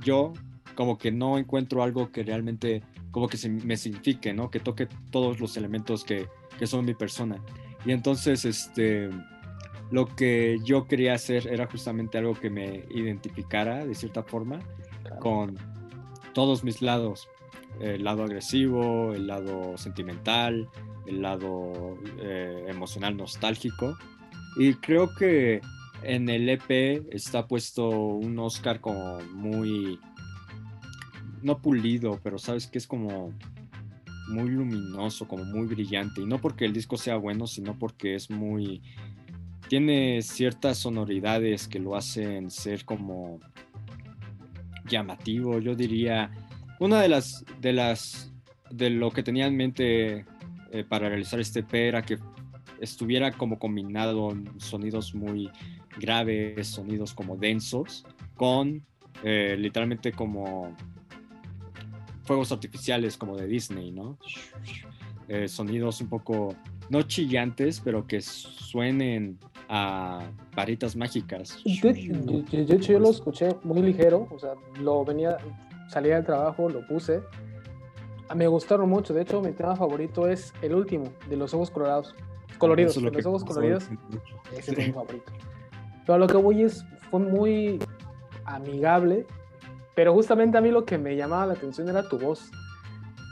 yo 0.03 0.33
como 0.75 0.97
que 0.97 1.11
no 1.11 1.37
encuentro 1.37 1.83
algo 1.83 2.11
que 2.11 2.23
realmente 2.23 2.83
como 3.11 3.27
que 3.27 3.37
se 3.37 3.49
me 3.49 3.77
signifique, 3.77 4.33
¿no? 4.33 4.51
Que 4.51 4.59
toque 4.59 4.87
todos 5.09 5.39
los 5.39 5.55
elementos 5.55 6.03
que, 6.03 6.27
que 6.59 6.67
son 6.67 6.83
mi 6.83 6.93
persona. 6.93 7.41
Y 7.85 7.91
entonces, 7.91 8.43
este, 8.43 9.09
lo 9.91 10.07
que 10.15 10.57
yo 10.65 10.85
quería 10.87 11.13
hacer 11.13 11.47
era 11.47 11.67
justamente 11.67 12.17
algo 12.17 12.33
que 12.33 12.49
me 12.49 12.83
identificara 12.89 13.85
de 13.85 13.95
cierta 13.95 14.23
forma 14.23 14.59
con 15.19 15.57
todos 16.33 16.63
mis 16.63 16.81
lados 16.81 17.29
el 17.79 18.03
lado 18.03 18.23
agresivo, 18.23 19.13
el 19.13 19.27
lado 19.27 19.77
sentimental, 19.77 20.67
el 21.05 21.21
lado 21.21 21.97
eh, 22.19 22.65
emocional 22.67 23.17
nostálgico. 23.17 23.97
Y 24.57 24.75
creo 24.75 25.13
que 25.15 25.61
en 26.03 26.29
el 26.29 26.49
EP 26.49 27.05
está 27.11 27.47
puesto 27.47 27.89
un 27.89 28.37
Oscar 28.39 28.79
como 28.79 29.19
muy, 29.33 29.99
no 31.41 31.59
pulido, 31.61 32.19
pero 32.23 32.37
sabes 32.37 32.67
que 32.67 32.77
es 32.77 32.87
como 32.87 33.33
muy 34.27 34.49
luminoso, 34.49 35.27
como 35.27 35.43
muy 35.45 35.67
brillante. 35.67 36.21
Y 36.21 36.25
no 36.25 36.39
porque 36.39 36.65
el 36.65 36.73
disco 36.73 36.97
sea 36.97 37.17
bueno, 37.17 37.47
sino 37.47 37.77
porque 37.77 38.15
es 38.15 38.29
muy... 38.29 38.81
Tiene 39.67 40.21
ciertas 40.21 40.77
sonoridades 40.77 41.67
que 41.67 41.79
lo 41.79 41.95
hacen 41.95 42.51
ser 42.51 42.85
como 42.85 43.39
llamativo, 44.87 45.59
yo 45.59 45.75
diría. 45.75 46.31
Una 46.79 47.01
de 47.01 47.09
las, 47.09 47.43
de 47.61 47.73
las, 47.73 48.31
de 48.69 48.91
lo 48.91 49.11
que 49.11 49.23
tenía 49.23 49.47
en 49.47 49.55
mente 49.55 50.25
eh, 50.71 50.83
para 50.87 51.09
realizar 51.09 51.39
este 51.39 51.61
EP 51.61 51.73
era 51.73 52.01
que 52.03 52.19
estuviera 52.79 53.31
como 53.31 53.57
combinado 53.57 54.35
sonidos 54.57 55.15
muy 55.15 55.49
graves, 55.97 56.67
sonidos 56.67 57.13
como 57.13 57.37
densos, 57.37 58.05
con 58.35 58.83
eh, 59.23 59.55
literalmente 59.57 60.11
como 60.11 60.75
fuegos 62.23 62.51
artificiales 62.51 63.17
como 63.17 63.37
de 63.37 63.47
Disney, 63.47 63.91
¿no? 63.91 64.17
Eh, 65.27 65.47
sonidos 65.47 66.01
un 66.01 66.09
poco, 66.09 66.55
no 66.89 67.01
chillantes, 67.03 67.79
pero 67.79 68.05
que 68.05 68.21
suenen 68.21 69.39
a 69.69 70.23
varitas 70.55 70.95
mágicas. 70.95 71.57
De, 71.81 72.43
hecho, 72.51 72.93
yo 72.93 72.99
lo 72.99 73.09
escuché 73.09 73.55
muy 73.63 73.81
ligero, 73.81 74.27
o 74.29 74.37
sea, 74.37 74.53
lo 74.79 75.03
venía, 75.03 75.37
salía 75.87 76.15
del 76.15 76.25
trabajo, 76.25 76.69
lo 76.69 76.85
puse. 76.85 77.21
Me 78.35 78.47
gustaron 78.47 78.89
mucho, 78.89 79.13
de 79.13 79.21
hecho, 79.21 79.41
mi 79.41 79.51
tema 79.51 79.75
favorito 79.75 80.27
es 80.27 80.53
el 80.61 80.73
último, 80.73 81.05
de 81.29 81.37
los 81.37 81.53
ojos 81.53 81.69
colorados. 81.71 82.15
Coloridos, 82.57 82.97
los 82.97 83.25
ojos 83.25 83.43
coloridos. 83.43 83.87
Ese 84.57 84.71
es 84.71 84.77
mi 84.77 84.93
favorito. 84.93 85.31
Pero 86.05 86.17
lo 86.19 86.27
que 86.27 86.37
voy 86.37 86.63
es, 86.63 86.85
fue 87.09 87.19
muy 87.19 87.79
amigable, 88.45 89.25
pero 89.95 90.13
justamente 90.13 90.57
a 90.57 90.61
mí 90.61 90.71
lo 90.71 90.85
que 90.85 90.97
me 90.97 91.15
llamaba 91.15 91.47
la 91.47 91.53
atención 91.53 91.89
era 91.89 92.07
tu 92.07 92.19
voz, 92.19 92.51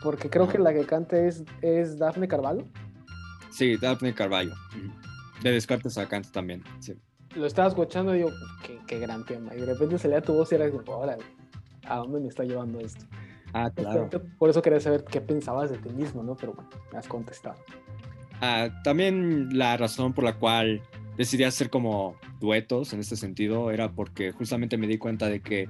porque 0.01 0.29
creo 0.29 0.47
que 0.47 0.57
la 0.57 0.73
que 0.73 0.85
canta 0.85 1.17
es, 1.17 1.43
es 1.61 1.97
Daphne 1.97 2.27
Carvalho. 2.27 2.65
Sí, 3.51 3.77
Daphne 3.77 4.13
Carvalho. 4.13 4.53
De 5.41 5.51
Descartes 5.51 5.97
a 5.97 6.07
canta 6.07 6.29
también, 6.31 6.63
sí. 6.79 6.93
Lo 7.35 7.45
estaba 7.45 7.67
escuchando 7.67 8.13
y 8.13 8.19
digo, 8.19 8.31
qué, 8.63 8.79
qué 8.87 8.99
gran 8.99 9.25
tema. 9.25 9.55
Y 9.55 9.59
de 9.59 9.65
repente 9.65 9.97
se 9.97 10.07
leía 10.07 10.21
tu 10.21 10.33
voz 10.33 10.51
y 10.51 10.55
era 10.55 10.69
como, 10.69 10.97
órale, 10.97 11.23
¿a 11.85 11.97
dónde 11.97 12.19
me 12.19 12.27
está 12.27 12.43
llevando 12.43 12.79
esto? 12.79 13.05
Ah, 13.53 13.69
claro. 13.69 14.09
Por 14.37 14.49
eso 14.49 14.61
quería 14.61 14.79
saber 14.79 15.03
qué 15.03 15.21
pensabas 15.21 15.69
de 15.69 15.77
ti 15.77 15.89
mismo, 15.89 16.23
¿no? 16.23 16.35
Pero 16.35 16.53
bueno, 16.53 16.69
me 16.91 16.97
has 16.97 17.07
contestado. 17.07 17.55
Ah, 18.41 18.69
también 18.83 19.57
la 19.57 19.77
razón 19.77 20.13
por 20.13 20.23
la 20.23 20.33
cual 20.33 20.81
decidí 21.17 21.43
hacer 21.43 21.69
como 21.69 22.15
duetos 22.39 22.93
en 22.93 22.99
este 22.99 23.15
sentido 23.15 23.71
era 23.71 23.91
porque 23.91 24.31
justamente 24.31 24.77
me 24.77 24.87
di 24.87 24.97
cuenta 24.97 25.27
de 25.27 25.41
que 25.41 25.67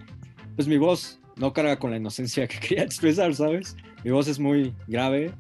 pues 0.55 0.67
mi 0.67 0.77
voz 0.77 1.19
no 1.35 1.53
carga 1.53 1.77
con 1.79 1.91
la 1.91 1.97
inocencia 1.97 2.47
que 2.47 2.59
quería 2.67 2.83
expresar, 2.83 3.33
¿sabes? 3.35 3.75
Mi 4.03 4.11
voz 4.11 4.27
es 4.27 4.39
muy 4.39 4.73
grave. 4.87 5.31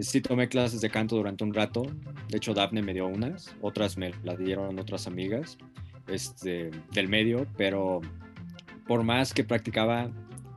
Sí 0.00 0.20
tomé 0.20 0.48
clases 0.48 0.80
de 0.80 0.90
canto 0.90 1.16
durante 1.16 1.44
un 1.44 1.52
rato. 1.52 1.82
De 2.28 2.38
hecho, 2.38 2.54
Daphne 2.54 2.82
me 2.82 2.94
dio 2.94 3.06
unas, 3.06 3.54
otras 3.60 3.98
me 3.98 4.12
las 4.24 4.38
dieron 4.38 4.78
otras 4.78 5.06
amigas 5.06 5.58
este, 6.06 6.70
del 6.92 7.08
medio, 7.08 7.46
pero 7.56 8.00
por 8.86 9.02
más 9.02 9.34
que 9.34 9.44
practicaba, 9.44 10.10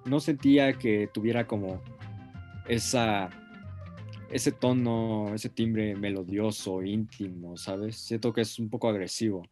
no 0.06 0.20
sentía 0.20 0.74
que 0.74 1.10
tuviera 1.14 1.48
como 1.48 1.82
esa 2.68 3.30
ese 4.30 4.52
tono, 4.52 5.34
ese 5.34 5.50
timbre 5.50 5.96
melodioso, 5.96 6.84
íntimo, 6.84 7.58
¿sabes? 7.58 7.98
Siento 7.98 8.34
que 8.34 8.42
es 8.42 8.60
un 8.60 8.70
poco 8.70 8.90
agresivo. 8.90 9.44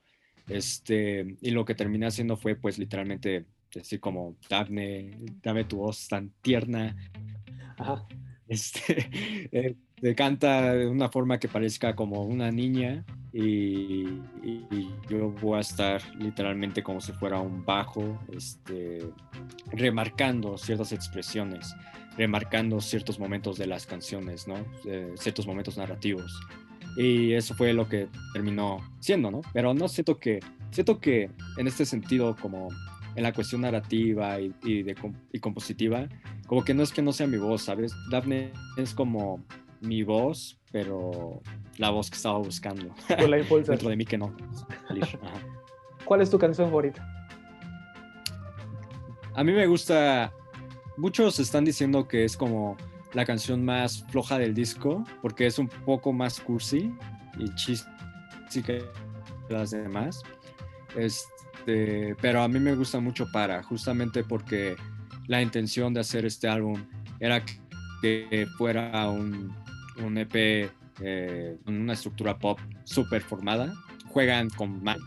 Este, 0.48 1.38
y 1.42 1.52
lo 1.52 1.64
que 1.64 1.76
terminé 1.76 2.06
haciendo 2.06 2.36
fue 2.36 2.56
pues 2.56 2.78
literalmente 2.78 3.46
decir 3.74 4.00
como, 4.00 4.36
Daphne, 4.50 5.18
dame 5.42 5.64
tu 5.66 5.78
voz 5.78 6.08
tan 6.08 6.32
tierna. 6.42 6.96
Ajá. 7.78 8.06
Este, 8.48 9.10
eh, 10.04 10.16
canta 10.16 10.74
de 10.74 10.88
una 10.88 11.10
forma 11.10 11.40
que 11.40 11.48
parezca 11.48 11.96
como 11.96 12.24
una 12.24 12.52
niña 12.52 13.06
y, 13.32 14.06
yo 15.10 15.32
voy 15.32 15.58
a 15.58 15.62
estar 15.62 16.02
literalmente 16.18 16.84
como 16.84 17.02
si 17.02 17.12
fuera 17.14 17.40
un 17.40 17.66
bajo, 17.66 18.20
este, 18.32 19.00
remarcando 19.72 20.58
ciertas 20.58 20.92
expresiones, 20.92 21.74
remarcando 22.18 22.80
ciertos 22.82 23.20
momentos 23.20 23.58
de 23.58 23.68
las 23.68 23.86
canciones, 23.86 24.48
¿no? 24.48 24.56
Eh, 24.86 25.14
ciertos 25.16 25.48
momentos 25.48 25.78
narrativos. 25.78 26.40
Y 26.96 27.34
eso 27.34 27.56
fue 27.56 27.74
lo 27.74 27.88
que 27.88 28.08
terminó 28.34 28.80
siendo, 29.00 29.32
¿no? 29.32 29.42
Pero 29.52 29.74
no 29.74 29.88
siento 29.88 30.20
que, 30.20 30.40
siento 30.72 31.00
que 31.00 31.32
en 31.58 31.68
este 31.68 31.86
sentido 31.86 32.36
como 32.40 32.70
en 33.16 33.24
la 33.24 33.34
cuestión 33.34 33.62
narrativa 33.62 34.40
y, 34.40 34.84
de, 34.84 34.96
y 35.32 35.40
compositiva, 35.40 36.08
como 36.48 36.64
que 36.64 36.74
no 36.74 36.84
es 36.84 36.92
que 36.92 37.02
no 37.02 37.14
sea 37.14 37.28
mi 37.28 37.38
voz, 37.38 37.64
¿sabes? 37.64 37.94
Daphne 38.10 38.52
es 38.78 38.94
como 38.94 39.44
mi 39.82 40.04
voz, 40.04 40.60
pero 40.72 41.42
la 41.78 41.90
voz 41.90 42.10
que 42.10 42.16
estaba 42.16 42.38
buscando. 42.38 42.94
la 43.10 43.38
Dentro 43.68 43.90
de 43.90 43.96
mí 43.96 44.06
que 44.06 44.18
no. 44.18 44.36
¿Cuál 46.06 46.22
es 46.22 46.30
tu 46.30 46.38
canción 46.38 46.68
favorita? 46.68 47.08
A 49.36 49.44
mí 49.44 49.52
me 49.52 49.66
gusta. 49.68 50.32
Muchos 50.98 51.40
están 51.40 51.66
diciendo 51.66 52.08
que 52.08 52.24
es 52.24 52.38
como 52.38 52.78
la 53.14 53.26
canción 53.26 53.64
más 53.64 54.06
floja 54.10 54.38
del 54.38 54.54
disco, 54.54 55.04
porque 55.22 55.46
es 55.48 55.60
un 55.60 55.68
poco 55.68 56.14
más 56.14 56.40
cursi 56.40 56.94
y 57.38 57.54
chiste 57.56 57.88
que 58.66 58.84
las 59.50 59.72
demás. 59.72 60.22
Este, 60.96 62.16
pero 62.22 62.44
a 62.44 62.48
mí 62.48 62.60
me 62.60 62.76
gusta 62.76 63.00
mucho 63.00 63.26
para, 63.32 63.64
justamente 63.64 64.24
porque 64.24 64.76
la 65.28 65.42
intención 65.42 65.94
de 65.94 66.02
hacer 66.02 66.26
este 66.26 66.48
álbum 66.48 66.84
era 67.20 67.44
que 68.02 68.48
fuera 68.58 69.10
un, 69.10 69.56
un 70.04 70.18
EP 70.18 70.70
eh, 71.02 71.58
con 71.64 71.76
una 71.76 71.94
estructura 71.94 72.38
pop 72.38 72.60
súper 72.84 73.22
formada. 73.22 73.74
Juegan 74.08 74.50
con 74.50 74.84
más 74.84 74.98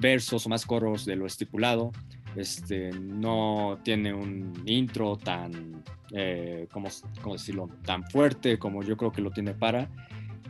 versos 0.00 0.46
o 0.46 0.48
más 0.48 0.66
coros 0.66 1.04
de 1.04 1.16
lo 1.16 1.26
estipulado. 1.26 1.92
Este, 2.36 2.90
no 2.90 3.78
tiene 3.82 4.12
un 4.12 4.52
intro 4.66 5.16
tan, 5.16 5.82
eh, 6.12 6.68
¿cómo, 6.70 6.88
decirlo? 7.32 7.68
tan 7.84 8.04
fuerte 8.04 8.58
como 8.58 8.82
yo 8.82 8.96
creo 8.96 9.12
que 9.12 9.22
lo 9.22 9.30
tiene 9.30 9.54
para. 9.54 9.90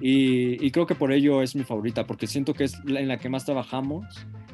Y, 0.01 0.65
y, 0.65 0.71
creo 0.71 0.87
que 0.87 0.95
por 0.95 1.13
ello 1.13 1.43
es 1.43 1.57
mi 1.57 1.65
favorita, 1.65 2.07
porque 2.07 2.29
siento 2.29 2.55
que 2.55 2.65
es 2.65 2.79
en 2.87 3.09
la 3.09 3.17
que 3.17 3.29
más 3.29 3.45
trabajamos 3.45 4.07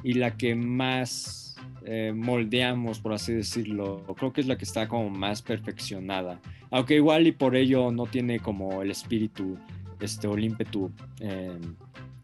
y 0.03 0.15
la 0.15 0.37
que 0.37 0.55
más 0.55 1.45
eh, 1.87 2.13
moldeamos, 2.15 2.99
por 3.01 3.13
así 3.13 3.35
decirlo. 3.35 4.05
Creo 4.17 4.33
que 4.33 4.41
es 4.41 4.47
la 4.47 4.57
que 4.57 4.65
está 4.65 4.89
como 4.89 5.11
más 5.11 5.43
perfeccionada. 5.43 6.41
Aunque 6.71 6.95
igual 6.95 7.27
y 7.27 7.33
por 7.33 7.57
ello 7.57 7.91
no 7.91 8.07
tiene 8.07 8.41
como 8.41 8.83
el 8.83 8.91
espíritu 8.91 9.59
este, 10.01 10.27
o 10.27 10.35
el 10.35 10.45
ímpetu 10.45 10.91
em, 11.21 11.77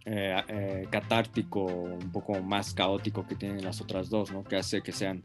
eh, 0.04 0.42
eh, 0.48 0.86
catártico, 0.90 1.64
un 1.64 2.10
poco 2.10 2.40
más 2.40 2.74
caótico 2.74 3.26
que 3.26 3.34
tienen 3.34 3.64
las 3.64 3.80
otras 3.80 4.08
dos, 4.10 4.32
¿no? 4.32 4.44
Que 4.44 4.56
hace 4.56 4.82
que 4.82 4.92
sean, 4.92 5.22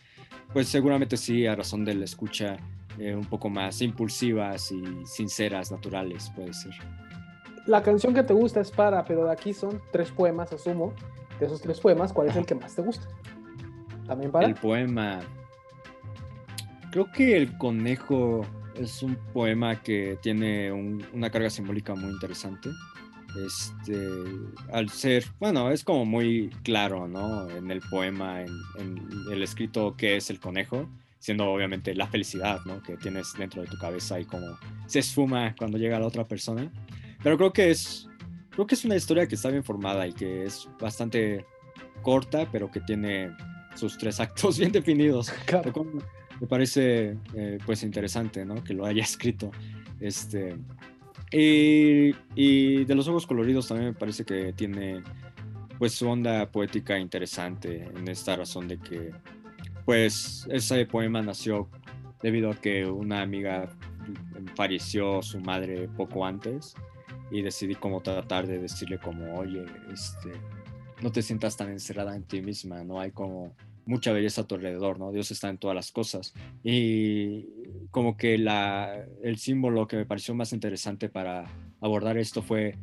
pues 0.53 0.67
seguramente 0.67 1.17
sí, 1.17 1.45
a 1.47 1.55
razón 1.55 1.85
de 1.85 1.93
la 1.95 2.05
escucha, 2.05 2.57
un 2.97 3.25
poco 3.25 3.49
más 3.49 3.81
impulsivas 3.81 4.71
y 4.71 4.81
sinceras, 5.05 5.69
naturales, 5.69 6.31
puede 6.33 6.53
ser. 6.53 6.73
La 7.65 7.83
canción 7.83 8.13
que 8.13 8.23
te 8.23 8.33
gusta 8.33 8.61
es 8.61 8.71
para, 8.71 9.03
pero 9.03 9.25
de 9.25 9.33
aquí 9.33 9.53
son 9.53 9.81
tres 9.91 10.11
poemas, 10.11 10.53
asumo 10.53 10.93
de 11.39 11.45
esos 11.45 11.61
tres 11.61 11.79
poemas, 11.79 12.13
¿cuál 12.13 12.29
es 12.29 12.35
el 12.35 12.45
que 12.45 12.55
más 12.55 12.75
te 12.75 12.81
gusta? 12.81 13.07
También 14.07 14.31
para. 14.31 14.47
El 14.47 14.55
poema. 14.55 15.21
Creo 16.91 17.11
que 17.11 17.35
El 17.35 17.57
Conejo 17.57 18.45
es 18.75 19.03
un 19.03 19.15
poema 19.33 19.81
que 19.81 20.17
tiene 20.21 20.71
una 20.71 21.29
carga 21.29 21.49
simbólica 21.49 21.95
muy 21.95 22.11
interesante. 22.11 22.69
Este, 23.43 23.97
al 24.71 24.89
ser, 24.89 25.25
bueno, 25.39 25.71
es 25.71 25.83
como 25.83 26.05
muy 26.05 26.49
claro, 26.63 27.07
¿no? 27.07 27.49
En 27.49 27.69
el 27.71 27.81
poema, 27.81 28.41
en, 28.41 29.07
el 29.31 29.43
escrito, 29.43 29.95
qué 29.97 30.17
es 30.17 30.29
el 30.29 30.39
conejo, 30.39 30.87
siendo 31.19 31.45
obviamente 31.45 31.93
la 31.95 32.07
felicidad, 32.07 32.61
¿no? 32.65 32.81
Que 32.81 32.97
tienes 32.97 33.33
dentro 33.37 33.61
de 33.61 33.67
tu 33.67 33.77
cabeza 33.77 34.19
y 34.19 34.25
como 34.25 34.57
se 34.87 34.99
esfuma 34.99 35.55
cuando 35.57 35.77
llega 35.77 35.99
la 35.99 36.07
otra 36.07 36.27
persona. 36.27 36.71
Pero 37.21 37.37
creo 37.37 37.51
que 37.51 37.71
es 37.71 38.07
creo 38.55 38.65
que 38.65 38.75
es 38.75 38.85
una 38.85 38.95
historia 38.95 39.27
que 39.27 39.35
está 39.35 39.49
bien 39.49 39.63
formada 39.63 40.07
y 40.07 40.13
que 40.13 40.45
es 40.45 40.67
bastante 40.79 41.45
corta, 42.01 42.49
pero 42.51 42.71
que 42.71 42.79
tiene 42.79 43.35
sus 43.75 43.97
tres 43.97 44.19
actos 44.21 44.57
bien 44.57 44.71
definidos. 44.71 45.31
Me 46.41 46.47
parece 46.47 47.17
eh, 47.33 47.59
pues 47.65 47.83
interesante, 47.83 48.45
¿no? 48.45 48.61
Que 48.63 48.73
lo 48.73 48.85
haya 48.85 49.03
escrito. 49.03 49.51
Este, 50.01 50.57
y, 51.31 52.85
de 52.85 52.95
los 52.95 53.07
ojos 53.07 53.25
coloridos 53.25 53.67
también 53.67 53.89
me 53.89 53.95
parece 53.95 54.25
que 54.25 54.53
tiene 54.53 55.03
pues 55.77 55.93
su 55.93 56.07
onda 56.07 56.49
poética 56.51 56.97
interesante 56.97 57.89
en 57.93 58.07
esta 58.07 58.35
razón 58.35 58.67
de 58.67 58.77
que 58.77 59.11
pues 59.83 60.47
ese 60.49 60.85
poema 60.85 61.21
nació 61.21 61.69
debido 62.21 62.49
a 62.49 62.55
que 62.55 62.85
una 62.85 63.21
amiga 63.21 63.69
falleció 64.55 65.21
su 65.21 65.39
madre 65.39 65.89
poco 65.89 66.25
antes 66.25 66.75
y 67.31 67.41
decidí 67.41 67.75
como 67.75 68.01
tratar 68.01 68.47
de 68.47 68.59
decirle 68.59 68.99
como, 68.99 69.37
oye, 69.37 69.65
este, 69.91 70.31
no 71.01 71.11
te 71.11 71.21
sientas 71.21 71.57
tan 71.57 71.69
encerrada 71.69 72.15
en 72.15 72.23
ti 72.23 72.41
misma, 72.41 72.83
no 72.83 72.99
hay 72.99 73.11
como 73.11 73.53
mucha 73.85 74.11
belleza 74.11 74.41
a 74.41 74.47
tu 74.47 74.55
alrededor, 74.55 74.99
¿no? 74.99 75.11
Dios 75.11 75.31
está 75.31 75.49
en 75.49 75.57
todas 75.57 75.75
las 75.75 75.91
cosas. 75.91 76.33
Y 76.63 77.47
como 77.91 78.17
que 78.17 78.37
la, 78.37 79.05
el 79.23 79.37
símbolo 79.37 79.87
que 79.87 79.97
me 79.97 80.05
pareció 80.05 80.33
más 80.33 80.53
interesante 80.53 81.09
para 81.09 81.45
abordar 81.81 82.17
esto 82.17 82.41
fue 82.41 82.75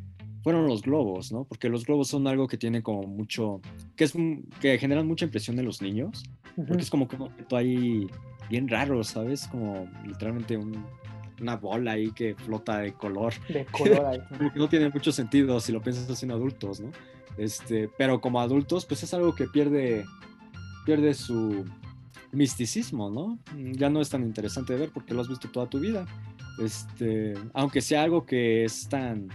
fueron 0.43 0.67
los 0.67 0.83
globos, 0.83 1.33
¿no? 1.33 1.45
Porque 1.45 1.69
los 1.69 1.87
globos 1.87 2.09
son 2.09 2.27
algo 2.27 2.49
que 2.49 2.59
tiene 2.59 2.83
como 2.83 3.05
mucho, 3.05 3.61
que 3.97 4.05
es 4.05 4.13
que 4.61 4.79
generan 4.79 5.07
mucha 5.07 5.25
impresión 5.25 5.59
en 5.59 5.65
los 5.65 5.81
niños, 5.81 6.25
porque 6.57 6.83
es 6.83 6.91
como 6.91 7.07
que 7.07 7.17
un 7.17 7.23
objeto 7.23 7.57
ahí 7.57 8.09
bien 8.51 8.69
raro, 8.69 9.03
¿sabes? 9.05 9.47
Como 9.47 9.89
literalmente 10.05 10.59
una 11.41 11.57
bola 11.57 11.93
ahí 11.93 12.11
que 12.13 12.35
flota 12.35 12.79
de 12.79 12.93
color. 12.93 13.35
De 13.49 13.65
color 13.71 14.05
ahí. 14.05 14.21
no 14.55 14.69
tiene 14.69 14.89
mucho 14.89 15.13
sentido 15.13 15.61
si 15.61 15.73
lo 15.73 15.81
piensas 15.81 16.11
así 16.11 16.27
en 16.27 16.33
adultos, 16.33 16.81
¿no? 16.81 16.91
Este, 17.39 17.89
pero 17.97 18.21
como 18.21 18.41
adultos, 18.41 18.85
pues 18.85 19.03
es 19.03 19.15
algo 19.15 19.35
que 19.35 19.47
pierde, 19.47 20.05
pierde 20.85 21.15
su 21.15 21.65
misticismo, 22.33 23.11
¿no? 23.11 23.39
Ya 23.73 23.91
no 23.91 24.01
es 24.01 24.09
tan 24.09 24.23
interesante 24.23 24.73
de 24.73 24.81
ver 24.81 24.91
porque 24.93 25.15
lo 25.15 25.21
has 25.21 25.29
visto 25.29 25.49
toda 25.49 25.69
tu 25.69 25.79
vida. 25.79 26.07
Este, 26.59 27.35
aunque 27.55 27.81
sea 27.81 28.03
algo 28.03 28.27
que 28.27 28.65
es 28.65 28.89
tan 28.89 29.29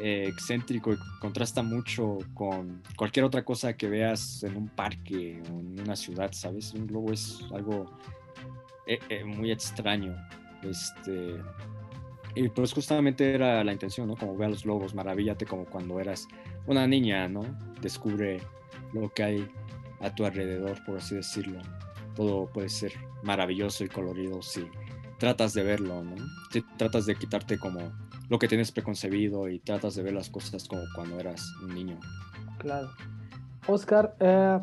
eh, 0.00 0.26
excéntrico 0.28 0.92
y 0.92 0.96
contrasta 1.20 1.62
mucho 1.62 2.18
con 2.34 2.82
cualquier 2.96 3.24
otra 3.24 3.44
cosa 3.44 3.76
que 3.76 3.88
veas 3.88 4.42
en 4.44 4.56
un 4.56 4.68
parque 4.68 5.42
o 5.50 5.60
en 5.60 5.80
una 5.80 5.96
ciudad, 5.96 6.30
¿sabes? 6.32 6.72
Un 6.74 6.86
globo 6.86 7.12
es 7.12 7.44
algo 7.52 7.90
eh, 8.86 8.98
eh, 9.08 9.24
muy 9.24 9.50
extraño. 9.50 10.14
Este, 10.62 11.36
y 12.34 12.48
pues 12.48 12.72
justamente 12.72 13.34
era 13.34 13.64
la 13.64 13.72
intención, 13.72 14.06
¿no? 14.06 14.16
Como 14.16 14.36
ve 14.36 14.46
a 14.46 14.48
los 14.48 14.64
globos, 14.64 14.94
maravíllate 14.94 15.46
como 15.46 15.64
cuando 15.64 15.98
eras 15.98 16.28
una 16.66 16.86
niña, 16.86 17.28
¿no? 17.28 17.42
Descubre 17.80 18.40
lo 18.92 19.08
que 19.12 19.22
hay 19.22 19.48
a 20.00 20.14
tu 20.14 20.24
alrededor, 20.24 20.82
por 20.84 20.98
así 20.98 21.16
decirlo. 21.16 21.60
Todo 22.14 22.46
puede 22.46 22.68
ser 22.68 22.92
maravilloso 23.22 23.84
y 23.84 23.88
colorido 23.88 24.42
si 24.42 24.66
tratas 25.18 25.54
de 25.54 25.62
verlo, 25.62 26.02
¿no? 26.02 26.16
Si 26.52 26.62
tratas 26.76 27.06
de 27.06 27.16
quitarte 27.16 27.58
como 27.58 27.92
lo 28.28 28.38
que 28.38 28.48
tienes 28.48 28.72
preconcebido 28.72 29.48
y 29.48 29.58
tratas 29.58 29.94
de 29.94 30.02
ver 30.02 30.12
las 30.12 30.30
cosas 30.30 30.66
como 30.68 30.82
cuando 30.94 31.18
eras 31.18 31.42
un 31.62 31.74
niño. 31.74 31.98
Claro. 32.58 32.90
Oscar, 33.66 34.16
eh, 34.20 34.60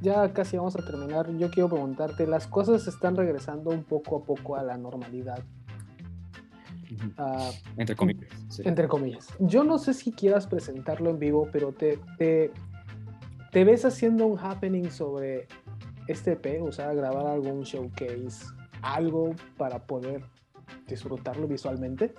ya 0.00 0.32
casi 0.32 0.56
vamos 0.56 0.76
a 0.76 0.84
terminar. 0.84 1.30
Yo 1.36 1.50
quiero 1.50 1.68
preguntarte, 1.68 2.26
las 2.26 2.46
cosas 2.46 2.86
están 2.86 3.16
regresando 3.16 3.70
un 3.70 3.84
poco 3.84 4.18
a 4.18 4.22
poco 4.24 4.56
a 4.56 4.62
la 4.62 4.76
normalidad. 4.76 5.42
Ah, 7.18 7.50
entre 7.76 7.96
comillas. 7.96 8.28
Entre 8.62 8.88
comillas. 8.88 9.28
Yo 9.38 9.64
no 9.64 9.78
sé 9.78 9.94
si 9.94 10.12
quieras 10.12 10.46
presentarlo 10.46 11.10
en 11.10 11.18
vivo, 11.18 11.48
pero 11.52 11.72
te, 11.72 11.98
te, 12.18 12.52
te 13.54 13.62
ves 13.62 13.84
haciendo 13.84 14.26
un 14.26 14.36
happening 14.36 14.90
sobre 14.90 15.46
este 16.08 16.32
EP, 16.32 16.60
o 16.60 16.72
sea, 16.72 16.92
grabar 16.92 17.28
algún 17.28 17.62
showcase, 17.62 18.46
algo 18.82 19.36
para 19.56 19.86
poder 19.86 20.24
disfrutarlo 20.88 21.46
visualmente. 21.46 22.12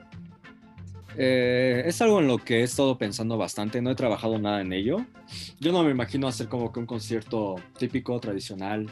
Eh, 1.17 1.83
es 1.85 2.01
algo 2.01 2.21
en 2.21 2.27
lo 2.27 2.37
que 2.37 2.61
he 2.61 2.63
estado 2.63 2.97
pensando 2.97 3.37
bastante, 3.37 3.81
no 3.81 3.91
he 3.91 3.95
trabajado 3.95 4.39
nada 4.39 4.61
en 4.61 4.71
ello. 4.71 5.05
Yo 5.59 5.73
no 5.73 5.83
me 5.83 5.91
imagino 5.91 6.29
hacer 6.29 6.47
como 6.47 6.71
que 6.71 6.79
un 6.79 6.85
concierto 6.85 7.55
típico, 7.77 8.17
tradicional, 8.21 8.89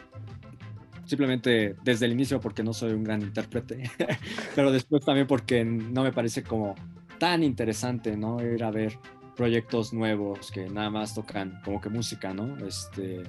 simplemente 1.06 1.78
desde 1.82 2.08
el 2.08 2.12
inicio 2.12 2.42
porque 2.42 2.62
no 2.62 2.74
soy 2.74 2.92
un 2.92 3.06
gran 3.06 3.22
intérprete, 3.22 3.90
pero 4.54 4.70
después 4.70 5.06
también 5.06 5.28
porque 5.28 5.64
no 5.64 6.04
me 6.04 6.12
parece 6.12 6.44
como 6.44 6.76
tan 7.20 7.42
interesante, 7.42 8.18
¿no? 8.18 8.46
Ir 8.46 8.66
a 8.66 8.72
ver 8.72 9.00
proyectos 9.36 9.94
nuevos 9.94 10.52
que 10.52 10.70
nada 10.70 10.90
más 10.90 11.16
tocan 11.16 11.60
como 11.64 11.82
que 11.82 11.90
música, 11.90 12.34
¿no? 12.34 12.66
Este, 12.66 13.24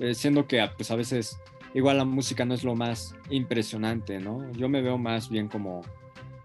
eh, 0.00 0.14
siendo 0.14 0.46
que 0.46 0.66
pues 0.76 0.90
a 0.90 0.96
veces 0.96 1.38
igual 1.74 1.98
la 1.98 2.04
música 2.04 2.44
no 2.44 2.54
es 2.54 2.64
lo 2.64 2.74
más 2.74 3.14
impresionante, 3.30 4.18
¿no? 4.18 4.50
Yo 4.52 4.68
me 4.68 4.82
veo 4.82 4.98
más 4.98 5.28
bien 5.28 5.48
como 5.48 5.82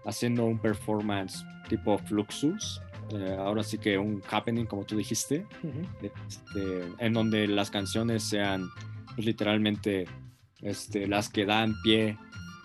haciendo 0.04 0.44
un 0.44 0.58
performance 0.58 1.44
tipo 1.68 1.98
Fluxus, 1.98 2.82
eh, 3.12 3.36
ahora 3.38 3.62
sí 3.62 3.78
que 3.78 3.98
un 3.98 4.22
happening, 4.30 4.66
como 4.66 4.84
tú 4.84 4.96
dijiste, 4.96 5.46
este, 6.02 6.92
en 6.98 7.12
donde 7.12 7.46
las 7.48 7.70
canciones 7.70 8.22
sean 8.22 8.68
pues, 9.14 9.26
literalmente 9.26 10.06
este, 10.62 11.06
las 11.06 11.28
que 11.28 11.44
dan 11.44 11.74
pie 11.82 12.16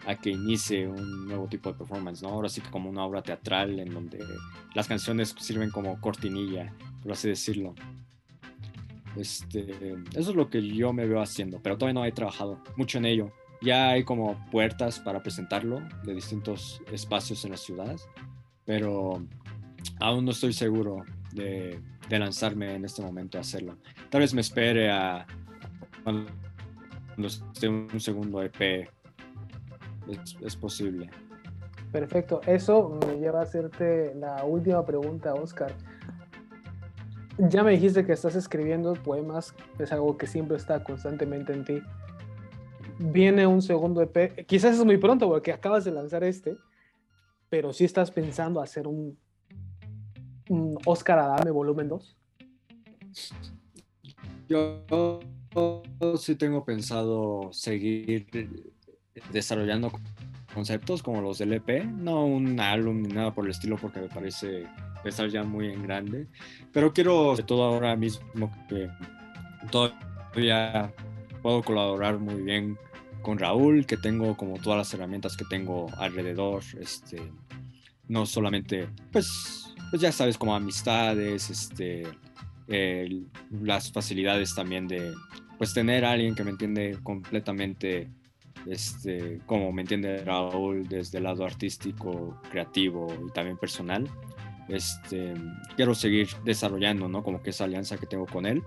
a 0.06 0.16
que 0.16 0.30
inicie 0.30 0.88
un 0.88 1.28
nuevo 1.28 1.48
tipo 1.48 1.72
de 1.72 1.78
performance, 1.78 2.22
¿no? 2.22 2.30
Ahora 2.30 2.50
sí 2.50 2.62
que 2.62 2.70
como 2.70 2.90
una 2.90 3.04
obra 3.04 3.22
teatral 3.22 3.80
en 3.80 3.94
donde 3.94 4.24
las 4.74 4.88
canciones 4.88 5.36
sirven 5.40 5.72
como 5.72 6.00
cortinilla, 6.00 6.74
por 7.02 7.14
así 7.14 7.30
decirlo. 7.30 7.74
Este, 9.16 9.96
eso 10.14 10.30
es 10.32 10.36
lo 10.36 10.50
que 10.50 10.62
yo 10.62 10.94
me 10.94 11.06
veo 11.08 11.22
haciendo, 11.22 11.60
pero 11.62 11.78
todavía 11.78 12.00
no 12.00 12.06
he 12.06 12.12
trabajado 12.12 12.62
mucho 12.76 12.98
en 12.98 13.06
ello. 13.06 13.32
Ya 13.62 13.90
hay 13.90 14.04
como 14.04 14.38
puertas 14.52 15.00
para 15.00 15.24
presentarlo 15.24 15.82
de 16.04 16.14
distintos 16.14 16.82
espacios 16.92 17.44
en 17.46 17.52
la 17.52 17.58
ciudad, 17.58 17.96
pero 18.66 19.26
aún 20.00 20.26
no 20.26 20.32
estoy 20.32 20.54
seguro 20.54 21.04
de, 21.32 21.80
lanzarme 22.10 22.76
en 22.76 22.86
este 22.86 23.02
momento 23.02 23.38
a 23.38 23.42
hacerlo. 23.42 23.78
Tal 24.10 24.22
vez 24.22 24.34
me 24.34 24.42
espere 24.42 24.92
a 24.92 25.26
cuando 26.04 26.28
esté 27.18 27.68
un 27.68 28.00
segundo 28.00 28.44
EP. 28.44 28.90
Es, 30.42 30.56
posible. 30.56 31.10
Perfecto. 31.92 32.42
Eso 32.46 32.98
me 33.06 33.20
lleva 33.20 33.40
a 33.40 33.44
hacerte 33.44 34.14
la 34.16 34.44
última 34.44 34.86
pregunta, 34.86 35.34
Oscar. 35.34 35.74
Ya 37.38 37.64
me 37.64 37.72
dijiste 37.72 38.06
que 38.06 38.14
estás 38.14 38.36
escribiendo 38.36 38.94
poemas, 38.94 39.54
es 39.78 39.92
algo 39.92 40.18
que 40.18 40.26
siempre 40.26 40.56
está 40.56 40.84
constantemente 40.84 41.54
en 41.54 41.66
ti. 41.66 41.82
Viene 42.98 43.46
un 43.46 43.62
segundo 43.62 44.02
EP, 44.02 44.46
quizás 44.46 44.78
es 44.80 44.86
muy 44.86 44.98
pronto 44.98 45.28
porque 45.28 45.52
acabas 45.52 45.84
de 45.84 45.92
lanzar 45.92 46.24
este, 46.24 46.56
pero 47.50 47.74
si 47.74 47.84
estás 47.84 48.10
pensando 48.10 48.62
hacer 48.62 48.88
un, 48.88 49.18
un 50.48 50.78
Oscar 50.86 51.20
Adame 51.20 51.52
volumen 51.52 51.90
2. 51.90 52.18
Yo 54.48 55.20
sí 56.18 56.36
tengo 56.36 56.64
pensado 56.64 57.50
seguir 57.52 58.28
desarrollando 59.32 59.92
conceptos 60.54 61.04
como 61.04 61.22
los 61.22 61.38
del 61.38 61.54
EP, 61.54 61.86
no 61.86 62.26
un 62.26 62.60
álbum 62.60 63.02
ni 63.02 63.10
nada 63.10 63.34
por 63.34 63.46
el 63.46 63.52
estilo 63.52 63.78
porque 63.78 64.00
me 64.00 64.08
parece 64.08 64.66
estar 65.04 65.30
ya 65.30 65.44
muy 65.44 65.68
en 65.68 65.84
grande, 65.84 66.28
pero 66.72 66.94
quiero 66.94 67.32
sobre 67.32 67.44
todo 67.44 67.64
ahora 67.64 67.96
mismo 67.96 68.52
que 68.68 68.90
todavía 69.72 70.94
puedo 71.42 71.62
colaborar 71.62 72.18
muy 72.18 72.42
bien 72.42 72.78
con 73.22 73.38
Raúl, 73.38 73.86
que 73.86 73.98
tengo 73.98 74.38
como 74.38 74.58
todas 74.60 74.78
las 74.78 74.94
herramientas 74.94 75.36
que 75.36 75.46
tengo 75.46 75.88
alrededor, 75.98 76.64
este, 76.80 77.22
no 78.08 78.26
solamente, 78.26 78.88
pues, 79.12 79.74
pues 79.90 80.02
ya 80.02 80.12
sabes, 80.12 80.38
como 80.38 80.56
amistades, 80.56 81.50
este, 81.50 82.04
las 83.52 83.92
facilidades 83.92 84.54
también 84.54 84.88
de, 84.88 85.14
pues, 85.58 85.74
tener 85.74 86.06
a 86.06 86.12
alguien 86.12 86.36
que 86.36 86.44
me 86.44 86.52
entiende 86.52 87.00
completamente, 87.02 88.10
este, 88.68 89.40
como 89.46 89.72
me 89.72 89.82
entiende 89.82 90.24
Raúl 90.24 90.88
desde 90.88 91.20
el 91.20 91.26
lado 91.26 91.46
artístico, 91.46 92.40
creativo 92.50 93.08
y 93.28 93.32
también 93.32 93.58
personal. 93.58 94.10
Este, 94.68 95.34
quiero 95.76 95.94
seguir 95.94 96.30
desarrollando, 96.44 97.08
¿no? 97.08 97.24
Como 97.24 97.42
que 97.42 97.52
esa 97.52 97.66
alianza 97.66 97.98
que 97.98 98.08
tengo 98.08 98.26
con 98.26 98.46
él 98.46 98.64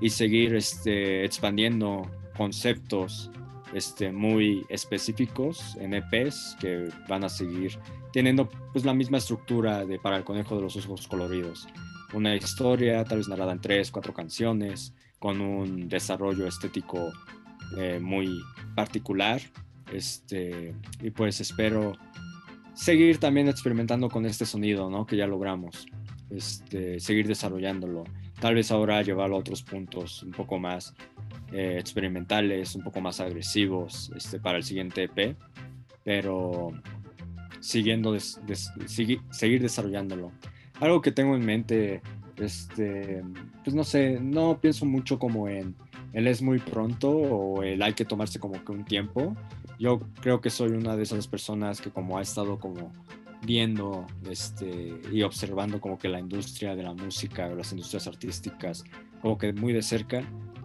y 0.00 0.10
seguir 0.10 0.54
este, 0.54 1.24
expandiendo 1.24 2.08
conceptos 2.36 3.30
este, 3.74 4.12
muy 4.12 4.64
específicos 4.68 5.76
en 5.80 5.94
EPs 5.94 6.56
que 6.60 6.88
van 7.08 7.24
a 7.24 7.28
seguir 7.28 7.78
teniendo 8.12 8.48
pues 8.72 8.84
la 8.84 8.94
misma 8.94 9.18
estructura 9.18 9.84
de 9.84 9.98
para 9.98 10.16
el 10.16 10.24
conejo 10.24 10.56
de 10.56 10.62
los 10.62 10.76
ojos 10.76 11.06
coloridos. 11.06 11.68
Una 12.12 12.34
historia 12.34 13.04
tal 13.04 13.18
vez 13.18 13.28
narrada 13.28 13.52
en 13.52 13.60
tres, 13.60 13.90
cuatro 13.90 14.12
canciones, 14.12 14.92
con 15.18 15.40
un 15.40 15.88
desarrollo 15.88 16.46
estético 16.46 17.12
eh, 17.76 18.00
muy 18.00 18.42
particular. 18.74 19.40
Este, 19.92 20.74
y 21.02 21.10
pues 21.10 21.40
espero 21.40 21.96
seguir 22.74 23.18
también 23.18 23.48
experimentando 23.48 24.08
con 24.08 24.24
este 24.26 24.46
sonido, 24.46 24.88
¿no? 24.88 25.06
Que 25.06 25.16
ya 25.16 25.26
logramos. 25.26 25.86
Este, 26.30 27.00
seguir 27.00 27.26
desarrollándolo. 27.26 28.04
Tal 28.40 28.54
vez 28.54 28.70
ahora 28.70 29.02
llevarlo 29.02 29.36
a 29.36 29.40
otros 29.40 29.62
puntos 29.62 30.22
un 30.22 30.30
poco 30.30 30.58
más 30.58 30.94
eh, 31.52 31.76
experimentales, 31.78 32.74
un 32.76 32.82
poco 32.82 33.00
más 33.00 33.20
agresivos 33.20 34.12
este, 34.16 34.38
para 34.38 34.56
el 34.58 34.64
siguiente 34.64 35.04
EP, 35.04 35.36
pero 36.04 36.72
siguiendo 37.58 38.16
seguir 38.18 39.60
desarrollándolo. 39.60 40.32
Algo 40.80 41.02
que 41.02 41.12
tengo 41.12 41.36
en 41.36 41.44
mente, 41.44 42.00
este, 42.36 43.22
pues 43.64 43.74
no 43.74 43.84
sé, 43.84 44.18
no 44.20 44.58
pienso 44.60 44.86
mucho 44.86 45.18
como 45.18 45.48
en 45.48 45.74
el 46.12 46.26
es 46.26 46.42
muy 46.42 46.58
pronto 46.58 47.10
o 47.10 47.62
el 47.62 47.82
hay 47.82 47.94
que 47.94 48.04
tomarse 48.04 48.38
como 48.38 48.64
que 48.64 48.72
un 48.72 48.84
tiempo. 48.84 49.36
yo 49.78 50.00
creo 50.20 50.40
que 50.40 50.50
soy 50.50 50.70
una 50.70 50.96
de 50.96 51.04
esas 51.04 51.26
personas 51.26 51.80
que 51.80 51.90
como 51.90 52.18
ha 52.18 52.22
estado 52.22 52.58
como 52.58 52.92
viendo 53.42 54.06
este, 54.28 55.00
y 55.10 55.22
observando 55.22 55.80
como 55.80 55.98
que 55.98 56.08
la 56.08 56.20
industria 56.20 56.76
de 56.76 56.82
la 56.82 56.92
música, 56.92 57.48
las 57.48 57.72
industrias 57.72 58.06
artísticas, 58.06 58.84
como 59.22 59.38
que 59.38 59.52
muy 59.52 59.72
de 59.72 59.82
cerca, 59.82 60.22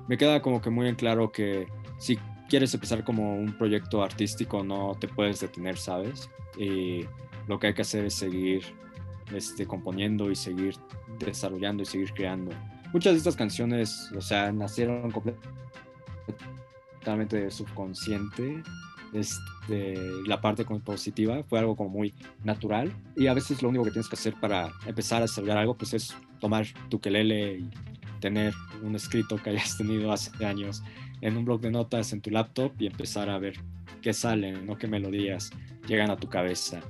me 0.08 0.17
queda 0.17 0.41
como 0.41 0.62
que 0.62 0.69
muy 0.69 0.88
en 0.88 0.95
claro 0.95 1.31
que 1.31 1.67
si 1.97 2.17
quieres 2.49 2.73
empezar 2.73 3.03
como 3.03 3.36
un 3.36 3.58
proyecto 3.58 4.03
artístico 4.03 4.63
no 4.63 4.95
te 4.99 5.08
puedes 5.08 5.39
detener, 5.39 5.77
¿sabes? 5.77 6.29
Y 6.58 7.05
lo 7.47 7.60
que 7.60 7.67
hay 7.67 7.73
que 7.73 7.81
hacer 7.81 8.05
es 8.05 8.13
seguir 8.13 8.63
este, 9.34 9.65
componiendo 9.65 10.29
y 10.29 10.36
seguir 10.36 10.75
desarrollando 11.19 11.84
y 11.84 11.86
seguir 11.86 12.13
creando. 12.13 12.51
Muchas 12.93 13.13
de 13.13 13.17
estas 13.17 13.35
canciones, 13.35 14.11
o 14.15 14.21
sea, 14.21 14.51
nacieron 14.51 15.11
completamente 15.11 17.49
subconsciente 17.51 18.63
este, 19.15 19.95
la 20.27 20.41
parte 20.41 20.65
compositiva 20.65 21.41
fue 21.43 21.59
algo 21.59 21.75
como 21.75 21.89
muy 21.89 22.13
natural 22.43 22.91
y 23.15 23.27
a 23.27 23.33
veces 23.33 23.61
lo 23.61 23.69
único 23.69 23.85
que 23.85 23.91
tienes 23.91 24.09
que 24.09 24.15
hacer 24.15 24.33
para 24.41 24.73
empezar 24.85 25.19
a 25.19 25.21
desarrollar 25.21 25.57
algo 25.57 25.77
pues 25.77 25.93
es 25.93 26.13
tomar 26.39 26.65
tu 26.89 26.99
quelele 26.99 27.59
y 27.59 27.69
tener 28.19 28.53
un 28.83 28.95
escrito 28.95 29.37
que 29.37 29.51
hayas 29.51 29.77
tenido 29.77 30.11
hace 30.11 30.45
años 30.45 30.83
en 31.21 31.37
un 31.37 31.45
blog 31.45 31.61
de 31.61 31.71
notas 31.71 32.11
en 32.11 32.19
tu 32.19 32.29
laptop 32.29 32.73
y 32.77 32.87
empezar 32.87 33.29
a 33.29 33.39
ver 33.39 33.55
qué 34.01 34.13
salen, 34.13 34.65
¿no? 34.65 34.77
qué 34.77 34.87
melodías 34.87 35.49
llegan 35.87 36.11
a 36.11 36.17
tu 36.17 36.27
cabeza. 36.27 36.81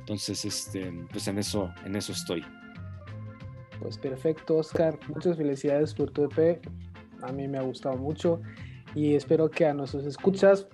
Entonces, 0.00 0.44
este, 0.44 0.92
pues 1.10 1.28
en 1.28 1.38
eso, 1.38 1.72
en 1.84 1.96
eso 1.96 2.12
estoy. 2.12 2.44
Pues 3.80 3.98
perfecto, 3.98 4.56
Oscar. 4.56 4.98
Muchas 5.08 5.36
felicidades 5.36 5.94
por 5.94 6.10
tu 6.10 6.24
EP. 6.24 6.60
A 7.22 7.32
mí 7.32 7.48
me 7.48 7.58
ha 7.58 7.62
gustado 7.62 7.96
mucho 7.96 8.40
y 8.94 9.14
espero 9.14 9.50
que 9.50 9.66
a 9.66 9.74
nuestros 9.74 10.04
escuchas 10.04 10.66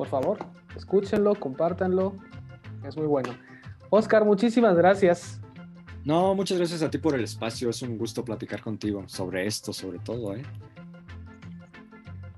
por 0.00 0.08
favor, 0.08 0.38
escúchenlo, 0.74 1.34
compártanlo. 1.34 2.14
Es 2.84 2.96
muy 2.96 3.06
bueno. 3.06 3.34
Oscar, 3.90 4.24
muchísimas 4.24 4.74
gracias. 4.74 5.42
No, 6.06 6.34
muchas 6.34 6.56
gracias 6.56 6.82
a 6.82 6.88
ti 6.88 6.96
por 6.96 7.14
el 7.14 7.22
espacio. 7.22 7.68
Es 7.68 7.82
un 7.82 7.98
gusto 7.98 8.24
platicar 8.24 8.62
contigo 8.62 9.04
sobre 9.08 9.46
esto, 9.46 9.74
sobre 9.74 9.98
todo. 9.98 10.34
¿eh? 10.34 10.42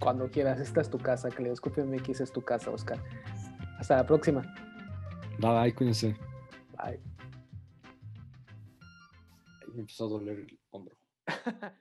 Cuando 0.01 0.29
quieras, 0.29 0.59
esta 0.59 0.81
es 0.81 0.91
tu 0.91 0.99
casa. 0.99 1.29
Caleidoscopio 1.29 1.87
MX 1.87 2.23
es 2.23 2.33
tu 2.33 2.43
casa, 2.43 2.73
Oscar. 2.73 2.99
Hasta 3.79 3.95
la 3.95 4.07
próxima. 4.09 4.43
Bye, 5.39 5.63
bye, 5.63 5.73
cuídense. 5.73 6.17
Bye. 6.77 7.12
Me 9.75 9.81
empezó 9.81 10.07
a 10.07 10.09
doler 10.09 10.39
el 10.39 10.61
hombro. 10.71 10.97